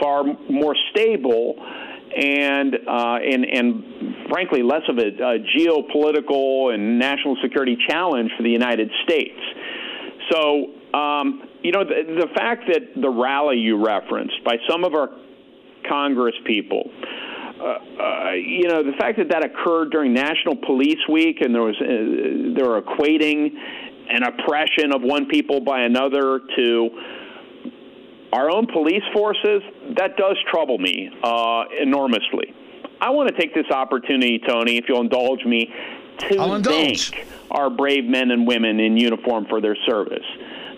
far 0.00 0.24
more 0.50 0.76
stable, 0.90 1.54
and 1.58 2.74
uh, 2.74 3.16
and 3.16 3.44
and 3.44 4.28
frankly 4.28 4.62
less 4.62 4.82
of 4.88 4.98
a, 4.98 5.08
a, 5.08 5.38
geopolitical 5.56 6.72
and 6.72 6.98
national 6.98 7.36
security 7.42 7.76
challenge 7.88 8.30
for 8.36 8.42
the 8.42 8.50
United 8.50 8.90
States. 9.04 9.38
So 10.30 10.70
um, 10.96 11.42
you 11.64 11.72
know 11.72 11.82
the, 11.82 12.20
the 12.20 12.28
fact 12.34 12.64
that 12.68 13.00
the 13.00 13.08
rally 13.08 13.56
you 13.56 13.84
referenced 13.84 14.44
by 14.44 14.56
some 14.68 14.84
of 14.84 14.94
our 14.94 15.08
Congress 15.88 16.34
people. 16.44 16.90
Uh, 17.58 17.64
uh, 17.64 18.30
you 18.32 18.68
know 18.68 18.82
the 18.82 18.96
fact 18.98 19.16
that 19.18 19.30
that 19.30 19.44
occurred 19.44 19.90
during 19.90 20.12
National 20.12 20.56
Police 20.56 21.00
Week, 21.08 21.40
and 21.40 21.54
there 21.54 21.62
was 21.62 21.76
uh, 21.80 22.54
they 22.54 22.62
were 22.62 22.80
equating 22.82 23.54
an 24.10 24.22
oppression 24.22 24.92
of 24.94 25.02
one 25.02 25.26
people 25.26 25.60
by 25.60 25.80
another 25.80 26.40
to 26.56 26.90
our 28.34 28.50
own 28.50 28.66
police 28.66 29.02
forces, 29.12 29.62
that 29.96 30.16
does 30.16 30.36
trouble 30.50 30.76
me 30.76 31.08
uh, 31.22 31.64
enormously. 31.80 32.52
I 33.00 33.10
want 33.10 33.28
to 33.28 33.40
take 33.40 33.54
this 33.54 33.70
opportunity, 33.70 34.40
Tony, 34.46 34.76
if 34.76 34.86
you'll 34.88 35.02
indulge 35.02 35.44
me, 35.44 35.72
to 36.18 36.38
I'll 36.38 36.54
indulge. 36.54 37.10
thank 37.12 37.26
our 37.50 37.70
brave 37.70 38.04
men 38.04 38.32
and 38.32 38.46
women 38.46 38.80
in 38.80 38.96
uniform 38.96 39.46
for 39.48 39.60
their 39.60 39.76
service. 39.86 40.24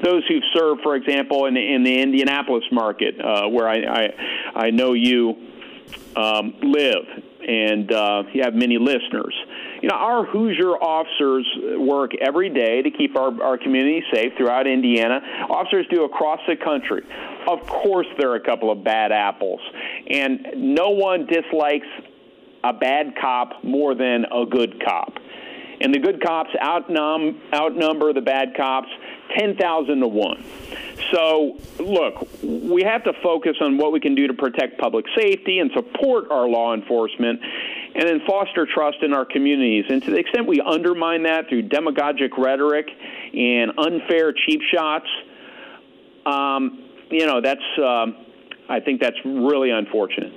Those 0.04 0.22
who've 0.28 0.42
served, 0.54 0.82
for 0.82 0.96
example, 0.96 1.46
in, 1.46 1.56
in 1.56 1.82
the 1.84 2.00
Indianapolis 2.00 2.64
market, 2.72 3.14
uh, 3.20 3.48
where 3.48 3.68
I, 3.68 3.76
I, 3.76 4.66
I, 4.66 4.70
know 4.70 4.92
you 4.92 5.36
um, 6.16 6.54
live, 6.62 7.04
and 7.46 7.92
uh, 7.92 8.22
you 8.32 8.42
have 8.42 8.54
many 8.54 8.78
listeners 8.78 9.34
you 9.82 9.88
know, 9.88 9.96
our 9.96 10.24
Hoosier 10.24 10.72
officers 10.72 11.46
work 11.78 12.12
every 12.20 12.48
day 12.48 12.82
to 12.82 12.90
keep 12.90 13.16
our, 13.16 13.42
our 13.42 13.58
community 13.58 14.02
safe 14.12 14.32
throughout 14.36 14.66
Indiana. 14.66 15.20
Officers 15.50 15.86
do 15.90 16.04
across 16.04 16.40
the 16.48 16.56
country. 16.56 17.02
Of 17.46 17.66
course, 17.66 18.06
there 18.18 18.30
are 18.30 18.36
a 18.36 18.44
couple 18.44 18.70
of 18.70 18.82
bad 18.82 19.12
apples, 19.12 19.60
and 20.10 20.46
no 20.56 20.90
one 20.90 21.26
dislikes 21.26 21.86
a 22.64 22.72
bad 22.72 23.14
cop 23.20 23.62
more 23.62 23.94
than 23.94 24.24
a 24.24 24.46
good 24.46 24.82
cop. 24.84 25.12
and 25.80 25.94
the 25.94 25.98
good 25.98 26.20
cops 26.24 26.50
outnum, 26.60 27.40
outnumber 27.54 28.12
the 28.12 28.22
bad 28.22 28.56
cops 28.56 28.88
10,000 29.36 30.00
to 30.00 30.08
1. 30.08 30.44
So, 31.12 31.58
look, 31.78 32.28
we 32.42 32.82
have 32.82 33.04
to 33.04 33.12
focus 33.22 33.56
on 33.60 33.78
what 33.78 33.92
we 33.92 34.00
can 34.00 34.14
do 34.14 34.26
to 34.26 34.34
protect 34.34 34.78
public 34.78 35.04
safety 35.16 35.60
and 35.60 35.70
support 35.72 36.30
our 36.30 36.48
law 36.48 36.74
enforcement 36.74 37.40
and 37.94 38.08
then 38.08 38.20
foster 38.26 38.66
trust 38.66 38.98
in 39.02 39.12
our 39.12 39.24
communities. 39.24 39.84
And 39.88 40.02
to 40.02 40.10
the 40.10 40.18
extent 40.18 40.46
we 40.46 40.60
undermine 40.60 41.22
that 41.24 41.48
through 41.48 41.62
demagogic 41.62 42.36
rhetoric 42.36 42.88
and 43.32 43.72
unfair 43.78 44.32
cheap 44.32 44.60
shots, 44.74 45.06
um, 46.26 46.84
you 47.10 47.26
know, 47.26 47.40
that's, 47.40 47.60
uh, 47.78 48.06
I 48.68 48.80
think 48.80 49.00
that's 49.00 49.16
really 49.24 49.70
unfortunate. 49.70 50.32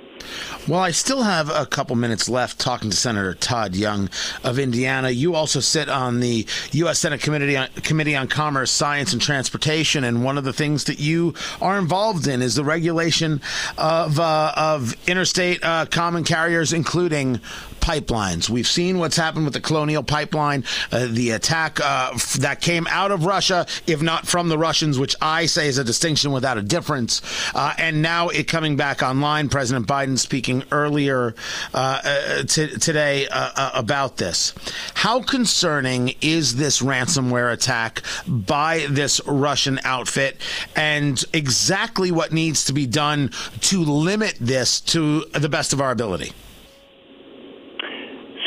Well, 0.68 0.80
I 0.80 0.90
still 0.90 1.22
have 1.22 1.50
a 1.50 1.66
couple 1.66 1.96
minutes 1.96 2.28
left 2.28 2.58
talking 2.58 2.90
to 2.90 2.96
Senator 2.96 3.34
Todd 3.34 3.74
Young 3.74 4.10
of 4.44 4.58
Indiana. 4.58 5.10
You 5.10 5.34
also 5.34 5.60
sit 5.60 5.88
on 5.88 6.20
the 6.20 6.46
U.S. 6.72 6.98
Senate 6.98 7.20
Committee 7.20 7.56
on, 7.56 7.68
Committee 7.82 8.14
on 8.14 8.28
Commerce, 8.28 8.70
Science, 8.70 9.12
and 9.12 9.20
Transportation, 9.20 10.04
and 10.04 10.24
one 10.24 10.38
of 10.38 10.44
the 10.44 10.52
things 10.52 10.84
that 10.84 11.00
you 11.00 11.34
are 11.60 11.78
involved 11.78 12.26
in 12.26 12.42
is 12.42 12.54
the 12.54 12.64
regulation 12.64 13.40
of 13.78 14.20
uh, 14.20 14.52
of 14.56 14.94
interstate 15.08 15.64
uh, 15.64 15.86
common 15.86 16.24
carriers, 16.24 16.72
including 16.72 17.40
pipelines. 17.80 18.48
We've 18.48 18.66
seen 18.66 18.98
what's 18.98 19.16
happened 19.16 19.44
with 19.44 19.54
the 19.54 19.60
Colonial 19.60 20.02
Pipeline, 20.02 20.64
uh, 20.92 21.06
the 21.10 21.30
attack 21.30 21.80
uh, 21.80 22.10
f- 22.14 22.34
that 22.34 22.60
came 22.60 22.86
out 22.88 23.10
of 23.10 23.24
Russia, 23.24 23.66
if 23.86 24.02
not 24.02 24.26
from 24.26 24.48
the 24.48 24.58
Russians, 24.58 24.98
which 24.98 25.16
I 25.20 25.46
say 25.46 25.66
is 25.66 25.78
a 25.78 25.84
distinction 25.84 26.30
without 26.32 26.58
a 26.58 26.62
difference. 26.62 27.22
Uh, 27.54 27.74
and 27.78 28.02
now 28.02 28.28
it 28.28 28.46
coming 28.46 28.76
back 28.76 29.02
online. 29.02 29.48
President 29.48 29.86
Biden 29.86 30.09
speaking 30.16 30.64
earlier 30.70 31.34
uh, 31.74 32.00
uh, 32.04 32.42
t- 32.44 32.76
today 32.78 33.26
uh, 33.30 33.70
about 33.74 34.16
this. 34.16 34.54
How 34.94 35.22
concerning 35.22 36.14
is 36.20 36.56
this 36.56 36.80
ransomware 36.80 37.52
attack 37.52 38.02
by 38.26 38.86
this 38.90 39.20
Russian 39.26 39.80
outfit, 39.84 40.36
and 40.76 41.22
exactly 41.32 42.10
what 42.10 42.32
needs 42.32 42.64
to 42.66 42.72
be 42.72 42.86
done 42.86 43.30
to 43.62 43.84
limit 43.84 44.34
this 44.40 44.80
to 44.80 45.24
the 45.32 45.48
best 45.48 45.72
of 45.72 45.80
our 45.80 45.90
ability? 45.90 46.32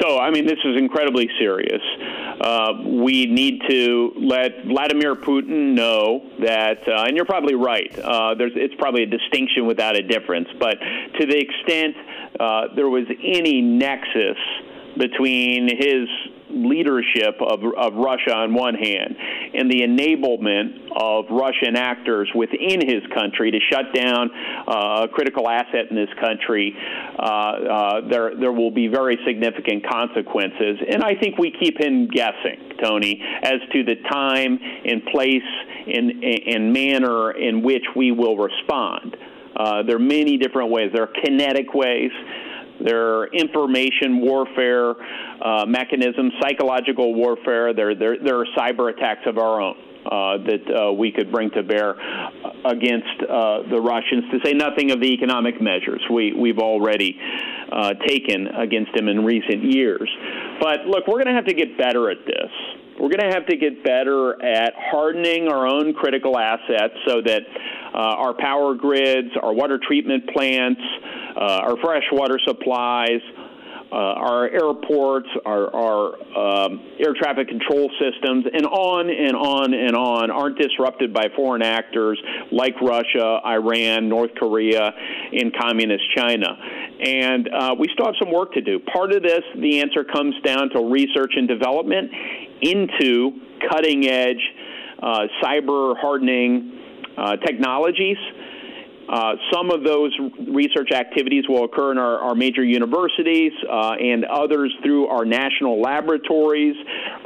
So, 0.02 0.20
I 0.20 0.32
mean, 0.32 0.46
this 0.46 0.60
is 0.66 0.76
incredibly 0.78 1.30
serious. 1.40 1.82
Uh, 2.44 2.74
we 2.86 3.26
need 3.26 3.62
to 3.70 4.12
let 4.18 4.66
Vladimir 4.66 5.16
Putin 5.16 5.76
know 5.76 6.30
that, 6.42 6.86
uh, 6.86 7.06
and 7.08 7.16
you're 7.16 7.26
probably 7.26 7.56
right. 7.56 7.98
Uh, 7.98 8.36
there's, 8.36 8.52
it's 8.56 8.76
probably 8.78 9.04
a 9.04 9.08
distinction 9.08 9.66
without 9.66 9.96
a 9.96 10.04
difference. 10.04 10.50
But 10.60 10.78
to 11.20 11.26
the 11.26 11.38
extent 11.38 11.96
uh, 12.38 12.76
there 12.76 12.90
was 12.90 13.06
any 13.24 13.62
nexus 13.62 14.38
between 14.98 15.70
his 15.70 16.10
leadership 16.50 17.42
of, 17.42 17.64
of 17.78 17.94
Russia 17.94 18.36
on 18.36 18.54
one 18.54 18.76
hand 18.76 19.16
and 19.54 19.70
the 19.70 19.82
enablement 19.82 20.92
of 20.96 21.26
Russian 21.30 21.76
actors 21.76 22.30
within 22.36 22.82
his 22.82 23.02
country 23.14 23.52
to 23.52 23.60
shut 23.72 23.94
down 23.94 24.30
uh, 24.68 25.04
a 25.04 25.08
critical 25.08 25.50
asset 25.50 25.90
in 25.90 25.96
this 25.96 26.10
country, 26.20 26.76
uh, 27.18 27.24
uh, 27.24 28.10
there, 28.10 28.36
there 28.40 28.52
will 28.52 28.72
be 28.72 28.88
very 28.88 29.18
significant 29.26 29.88
consequences. 29.88 30.80
And 30.90 31.04
I 31.04 31.16
think 31.16 31.38
we 31.38 31.52
keep 31.52 31.80
him 31.80 32.08
guessing, 32.08 32.78
Tony, 32.82 33.22
as 33.44 33.60
to 33.72 33.84
the 33.84 33.96
time 34.10 34.60
and 34.86 35.04
place 35.06 35.42
and, 35.88 36.24
and 36.24 36.74
manner 36.74 37.32
in 37.32 37.62
which 37.62 37.84
we 37.96 38.12
will 38.12 38.38
respond. 38.38 39.18
Uh, 39.56 39.84
there 39.84 39.96
are 39.96 40.00
many 40.00 40.38
different 40.38 40.72
ways. 40.72 40.90
There 40.94 41.04
are 41.04 41.14
kinetic 41.24 41.74
ways. 41.74 42.12
There 42.84 43.20
are 43.20 43.28
information 43.28 44.22
warfare 44.22 44.96
uh, 45.42 45.66
mechanisms, 45.66 46.34
psychological 46.42 47.14
warfare. 47.14 47.74
There, 47.74 47.96
there, 47.96 48.18
there 48.24 48.40
are 48.40 48.46
cyber 48.58 48.92
attacks 48.92 49.22
of 49.26 49.38
our 49.38 49.62
own. 49.62 49.76
Uh, 50.04 50.36
that 50.44 50.68
uh, 50.68 50.92
we 50.92 51.14
could 51.14 51.32
bring 51.32 51.50
to 51.52 51.64
bear 51.64 51.92
against 52.66 53.24
uh, 53.24 53.64
the 53.72 53.80
Russians, 53.80 54.26
to 54.34 54.40
say 54.44 54.52
nothing 54.52 54.92
of 54.92 55.00
the 55.00 55.08
economic 55.08 55.62
measures 55.62 56.04
we, 56.12 56.34
we've 56.34 56.60
already 56.60 57.18
uh, 57.72 57.94
taken 58.06 58.48
against 58.48 58.92
them 58.98 59.08
in 59.08 59.24
recent 59.24 59.64
years. 59.64 60.10
But 60.60 60.88
look, 60.88 61.08
we're 61.08 61.24
going 61.24 61.28
to 61.28 61.34
have 61.34 61.46
to 61.46 61.54
get 61.54 61.78
better 61.78 62.12
at 62.12 62.18
this. 62.26 62.52
We're 63.00 63.16
going 63.16 63.32
to 63.32 63.34
have 63.34 63.48
to 63.48 63.56
get 63.56 63.82
better 63.84 64.44
at 64.44 64.74
hardening 64.78 65.48
our 65.48 65.66
own 65.66 65.94
critical 65.94 66.38
assets 66.38 66.94
so 67.08 67.22
that 67.26 67.42
uh, 67.94 67.98
our 67.98 68.34
power 68.34 68.76
grids, 68.76 69.30
our 69.42 69.54
water 69.54 69.80
treatment 69.82 70.30
plants, 70.34 70.82
our 71.42 71.78
freshwater 71.78 72.38
supplies, 72.46 73.22
uh, 73.94 73.96
our 73.96 74.50
airports, 74.50 75.30
our, 75.46 75.70
our 75.76 76.66
um, 76.66 76.82
air 77.00 77.14
traffic 77.14 77.48
control 77.48 77.92
systems, 78.02 78.44
and 78.52 78.66
on 78.66 79.08
and 79.08 79.36
on 79.36 79.72
and 79.72 79.96
on 79.96 80.32
aren't 80.32 80.58
disrupted 80.58 81.14
by 81.14 81.26
foreign 81.36 81.62
actors 81.62 82.20
like 82.52 82.74
Russia, 82.82 83.40
Iran, 83.46 84.10
North 84.10 84.32
Korea, 84.36 84.92
and 85.32 85.54
communist 85.56 86.04
China. 86.18 86.58
And 87.06 87.48
uh, 87.54 87.76
we 87.78 87.88
still 87.94 88.08
have 88.08 88.16
some 88.18 88.34
work 88.34 88.54
to 88.54 88.62
do. 88.62 88.80
Part 88.80 89.14
of 89.14 89.22
this, 89.22 89.44
the 89.60 89.82
answer 89.82 90.04
comes 90.04 90.34
down 90.44 90.72
to 90.72 90.90
research 90.90 91.34
and 91.36 91.48
development 91.48 92.10
into 92.62 93.42
cutting 93.70 94.08
edge 94.08 94.42
uh, 95.04 95.28
cyber 95.44 95.94
hardening 96.02 96.80
uh, 97.16 97.38
technologies. 97.38 98.18
Uh, 99.10 99.36
some 99.52 99.70
of 99.70 99.84
those 99.84 100.12
research 100.48 100.92
activities 100.92 101.44
will 101.48 101.66
occur 101.66 101.92
in 101.92 101.98
our, 101.98 102.20
our 102.20 102.36
major 102.36 102.64
universities 102.64 103.52
uh, 103.70 103.94
and 104.00 104.24
others 104.26 104.74
through 104.82 105.08
our 105.08 105.26
national 105.26 105.82
laboratories. 105.82 106.76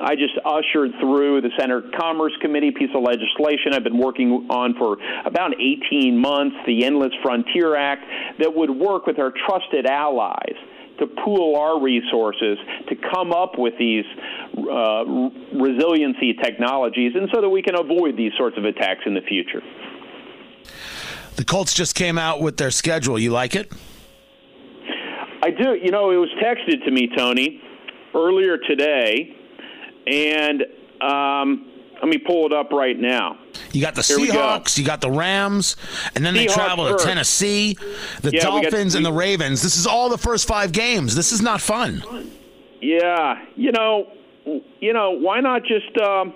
I 0.01 0.15
just 0.15 0.33
ushered 0.43 0.91
through 0.99 1.41
the 1.41 1.51
Senate 1.59 1.85
Commerce 1.97 2.33
Committee 2.41 2.71
piece 2.71 2.89
of 2.95 3.03
legislation 3.03 3.73
I've 3.73 3.83
been 3.83 3.99
working 3.99 4.47
on 4.49 4.73
for 4.75 4.97
about 5.25 5.53
18 5.59 6.17
months, 6.17 6.55
the 6.65 6.83
Endless 6.83 7.13
Frontier 7.21 7.75
Act, 7.75 8.03
that 8.39 8.53
would 8.53 8.71
work 8.71 9.05
with 9.05 9.19
our 9.19 9.31
trusted 9.45 9.85
allies 9.85 10.55
to 10.99 11.05
pool 11.05 11.55
our 11.55 11.79
resources 11.79 12.57
to 12.89 12.95
come 12.95 13.31
up 13.31 13.57
with 13.57 13.73
these 13.77 14.05
uh, 14.57 15.05
resiliency 15.53 16.33
technologies 16.33 17.13
and 17.15 17.29
so 17.33 17.41
that 17.41 17.49
we 17.49 17.61
can 17.61 17.75
avoid 17.75 18.17
these 18.17 18.31
sorts 18.35 18.57
of 18.57 18.65
attacks 18.65 19.01
in 19.05 19.13
the 19.13 19.21
future. 19.21 19.61
The 21.37 21.45
Colts 21.45 21.73
just 21.73 21.93
came 21.93 22.17
out 22.17 22.41
with 22.41 22.57
their 22.57 22.71
schedule. 22.71 23.17
You 23.17 23.29
like 23.31 23.55
it? 23.55 23.71
I 25.43 25.51
do. 25.51 25.75
You 25.75 25.91
know, 25.91 26.09
it 26.09 26.15
was 26.15 26.29
texted 26.43 26.83
to 26.83 26.91
me, 26.91 27.09
Tony, 27.15 27.61
earlier 28.15 28.57
today, 28.57 29.35
and 30.07 30.63
um, 30.99 31.71
let 32.01 32.09
me 32.09 32.17
pull 32.17 32.47
it 32.47 32.53
up 32.53 32.71
right 32.71 32.99
now. 32.99 33.37
You 33.71 33.81
got 33.81 33.93
the 33.93 34.01
Here 34.01 34.17
Seahawks, 34.17 34.79
you 34.79 34.83
got 34.83 34.99
the 34.99 35.11
Rams, 35.11 35.75
and 36.15 36.25
then 36.25 36.33
Seahawks 36.33 36.37
they 36.37 36.47
travel 36.47 36.87
first. 36.87 37.03
to 37.03 37.07
Tennessee, 37.07 37.77
the 38.21 38.31
yeah, 38.33 38.41
Dolphins, 38.41 38.93
got, 38.93 38.97
and 38.97 39.05
the 39.05 39.13
Ravens. 39.13 39.61
This 39.61 39.77
is 39.77 39.85
all 39.85 40.09
the 40.09 40.17
first 40.17 40.47
five 40.47 40.71
games. 40.71 41.15
This 41.15 41.31
is 41.31 41.43
not 41.43 41.61
fun. 41.61 42.03
Yeah, 42.81 43.45
you 43.55 43.71
know, 43.71 44.11
you 44.79 44.91
know, 44.91 45.11
why 45.11 45.41
not 45.41 45.61
just 45.63 45.95
um, 45.99 46.33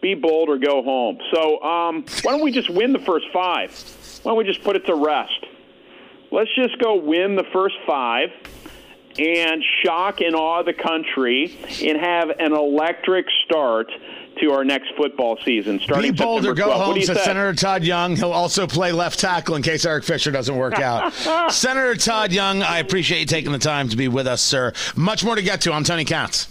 be 0.00 0.14
bold 0.14 0.48
or 0.48 0.56
go 0.56 0.82
home? 0.82 1.18
So, 1.34 1.60
um, 1.62 2.06
why 2.22 2.32
don't 2.32 2.42
we 2.42 2.52
just 2.52 2.70
win 2.70 2.94
the 2.94 3.00
first 3.00 3.26
five? 3.34 3.70
Why 4.24 4.30
don't 4.30 4.38
we 4.38 4.44
just 4.44 4.64
put 4.64 4.74
it 4.74 4.86
to 4.86 4.94
rest? 4.94 5.46
Let's 6.32 6.50
just 6.56 6.78
go 6.78 6.96
win 6.96 7.36
the 7.36 7.44
first 7.52 7.76
five 7.86 8.30
and 9.18 9.62
shock 9.84 10.20
and 10.20 10.34
awe 10.34 10.62
the 10.62 10.72
country 10.72 11.56
and 11.82 12.00
have 12.00 12.30
an 12.40 12.52
electric 12.52 13.26
start 13.44 13.92
to 14.40 14.50
our 14.50 14.64
next 14.64 14.92
football 14.96 15.38
season. 15.44 15.78
Starting 15.78 16.12
Be 16.12 16.16
bold 16.18 16.46
or 16.46 16.54
go 16.54 16.68
12th. 16.70 16.84
home, 16.84 17.02
said 17.02 17.18
Senator 17.18 17.52
Todd 17.54 17.84
Young. 17.84 18.16
He'll 18.16 18.32
also 18.32 18.66
play 18.66 18.92
left 18.92 19.20
tackle 19.20 19.56
in 19.56 19.62
case 19.62 19.84
Eric 19.84 20.04
Fisher 20.04 20.30
doesn't 20.30 20.56
work 20.56 20.80
out. 20.80 21.12
Senator 21.52 21.94
Todd 21.94 22.32
Young, 22.32 22.62
I 22.62 22.78
appreciate 22.78 23.20
you 23.20 23.26
taking 23.26 23.52
the 23.52 23.58
time 23.58 23.90
to 23.90 23.96
be 23.96 24.08
with 24.08 24.26
us, 24.26 24.40
sir. 24.42 24.72
Much 24.96 25.22
more 25.22 25.36
to 25.36 25.42
get 25.42 25.60
to. 25.62 25.72
I'm 25.72 25.84
Tony 25.84 26.04
Katz. 26.04 26.48